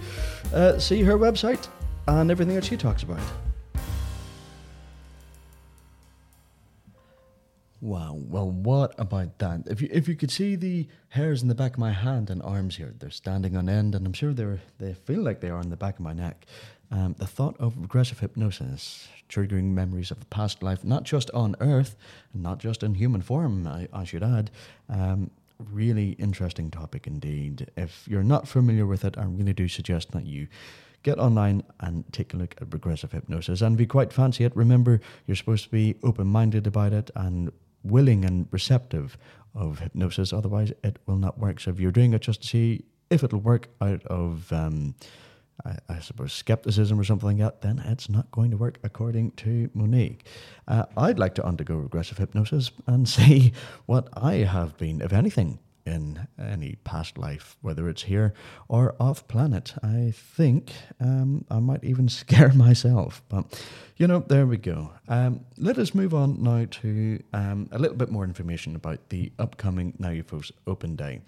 [0.53, 1.67] uh, see her website
[2.07, 3.19] and everything that she talks about.
[7.81, 8.13] Wow.
[8.13, 9.63] Well, what about that?
[9.65, 12.41] If you if you could see the hairs in the back of my hand and
[12.43, 15.59] arms here, they're standing on end, and I'm sure they're they feel like they are
[15.59, 16.45] in the back of my neck.
[16.91, 21.55] Um, the thought of regressive hypnosis triggering memories of a past life, not just on
[21.61, 21.95] Earth,
[22.33, 24.51] not just in human form, I, I should add.
[24.89, 25.31] Um,
[25.71, 27.71] really interesting topic indeed.
[27.77, 30.47] If you're not familiar with it, I really do suggest that you
[31.03, 33.61] get online and take a look at regressive hypnosis.
[33.61, 37.09] And if you quite fancy it, remember you're supposed to be open minded about it
[37.15, 37.51] and
[37.83, 39.17] willing and receptive
[39.55, 40.33] of hypnosis.
[40.33, 41.59] Otherwise, it will not work.
[41.59, 44.51] So if you're doing it just to see if it'll work out of.
[44.51, 44.95] Um,
[45.63, 49.31] I, I, suppose, skepticism or something like that, then it's not going to work according
[49.31, 50.25] to Monique.
[50.67, 53.53] Uh, I'd like to undergo regressive hypnosis and see
[53.85, 58.33] what I have been, if anything, in any past life, whether it's here
[58.67, 59.73] or off planet.
[59.83, 63.21] I think um, I might even scare myself.
[63.29, 63.63] But,
[63.97, 64.91] you know, there we go.
[65.07, 69.31] Um, let us move on now to um, a little bit more information about the
[69.39, 71.21] upcoming NIUFOS Open Day.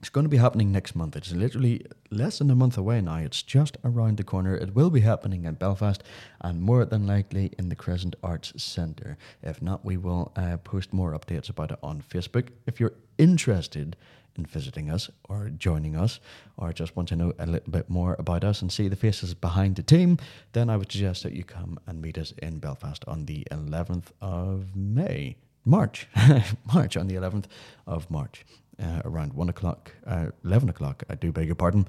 [0.00, 1.14] It's going to be happening next month.
[1.14, 3.16] It's literally less than a month away now.
[3.16, 4.56] It's just around the corner.
[4.56, 6.02] It will be happening in Belfast
[6.40, 9.18] and more than likely in the Crescent Arts Centre.
[9.42, 12.48] If not, we will uh, post more updates about it on Facebook.
[12.66, 13.96] If you're interested
[14.36, 16.20] in visiting us or joining us
[16.56, 19.34] or just want to know a little bit more about us and see the faces
[19.34, 20.18] behind the team,
[20.52, 24.06] then I would suggest that you come and meet us in Belfast on the 11th
[24.20, 25.36] of May.
[25.64, 26.08] March,
[26.74, 27.44] March on the 11th
[27.86, 28.44] of March
[28.82, 31.02] uh, around one o'clock, uh, eleven o'clock.
[31.08, 31.86] I do beg your pardon,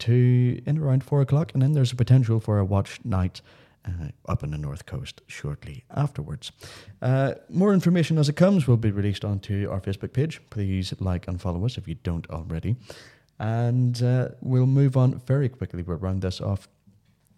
[0.00, 3.40] to in around four o'clock, and then there's a potential for a watch night.
[3.86, 6.52] Uh, up in the north coast shortly afterwards.
[7.02, 10.40] Uh, more information as it comes will be released onto our Facebook page.
[10.48, 12.76] Please like and follow us if you don't already.
[13.38, 15.82] And uh, we'll move on very quickly.
[15.82, 16.66] We'll round this off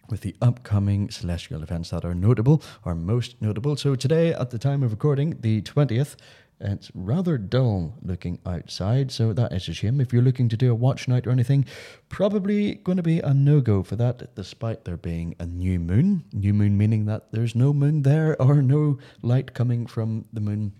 [0.09, 3.75] with the upcoming celestial events that are notable or most notable.
[3.75, 6.15] So, today, at the time of recording, the 20th,
[6.59, 10.01] it's rather dull looking outside, so that is a shame.
[10.01, 11.65] If you're looking to do a watch night or anything,
[12.09, 16.23] probably going to be a no go for that, despite there being a new moon.
[16.33, 20.73] New moon meaning that there's no moon there or no light coming from the moon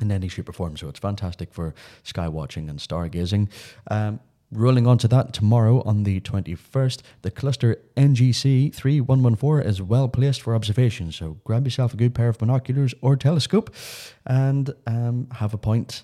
[0.00, 0.76] in any shape or form.
[0.76, 3.48] So it's fantastic for sky watching and stargazing.
[3.90, 4.20] Um,
[4.52, 10.42] Rolling on to that, tomorrow on the 21st, the cluster NGC 3114 is well placed
[10.42, 11.12] for observation.
[11.12, 13.72] So grab yourself a good pair of binoculars or telescope
[14.26, 16.02] and um, have a point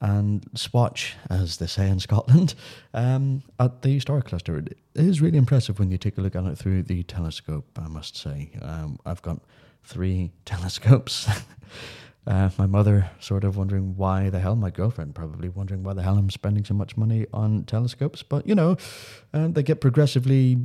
[0.00, 2.54] and swatch, as they say in Scotland,
[2.94, 4.58] um, at the star cluster.
[4.58, 7.88] It is really impressive when you take a look at it through the telescope, I
[7.88, 8.52] must say.
[8.62, 9.40] Um, I've got
[9.82, 11.28] three telescopes.
[12.30, 16.02] Uh, my mother sort of wondering why the hell, my girlfriend probably wondering why the
[16.02, 18.22] hell I'm spending so much money on telescopes.
[18.22, 18.76] But, you know,
[19.34, 20.56] uh, they get progressively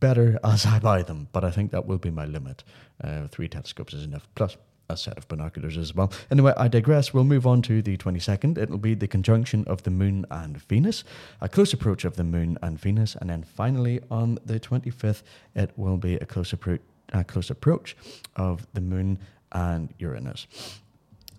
[0.00, 1.28] better as I buy them.
[1.30, 2.64] But I think that will be my limit.
[3.00, 4.56] Uh, three telescopes is enough, plus
[4.88, 6.10] a set of binoculars as well.
[6.28, 7.14] Anyway, I digress.
[7.14, 8.58] We'll move on to the 22nd.
[8.58, 11.04] It'll be the conjunction of the Moon and Venus,
[11.40, 13.14] a close approach of the Moon and Venus.
[13.14, 15.22] And then finally, on the 25th,
[15.54, 16.52] it will be a close,
[17.12, 17.96] a close approach
[18.34, 19.20] of the Moon
[19.52, 20.48] and Uranus.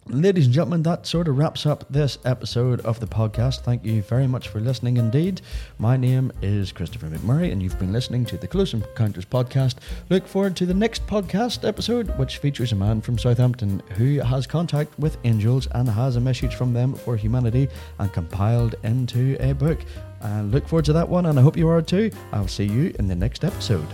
[0.10, 3.60] Ladies and gentlemen, that sort of wraps up this episode of the podcast.
[3.62, 5.41] Thank you very much for listening indeed.
[5.80, 9.76] My name is Christopher McMurray, and you've been listening to the Close Encounters podcast.
[10.10, 14.47] Look forward to the next podcast episode, which features a man from Southampton who has
[14.47, 17.68] contact with angels and has a message from them for humanity
[17.99, 19.80] and compiled into a book.
[20.22, 22.12] And look forward to that one, and I hope you are too.
[22.32, 23.88] I'll see you in the next episode.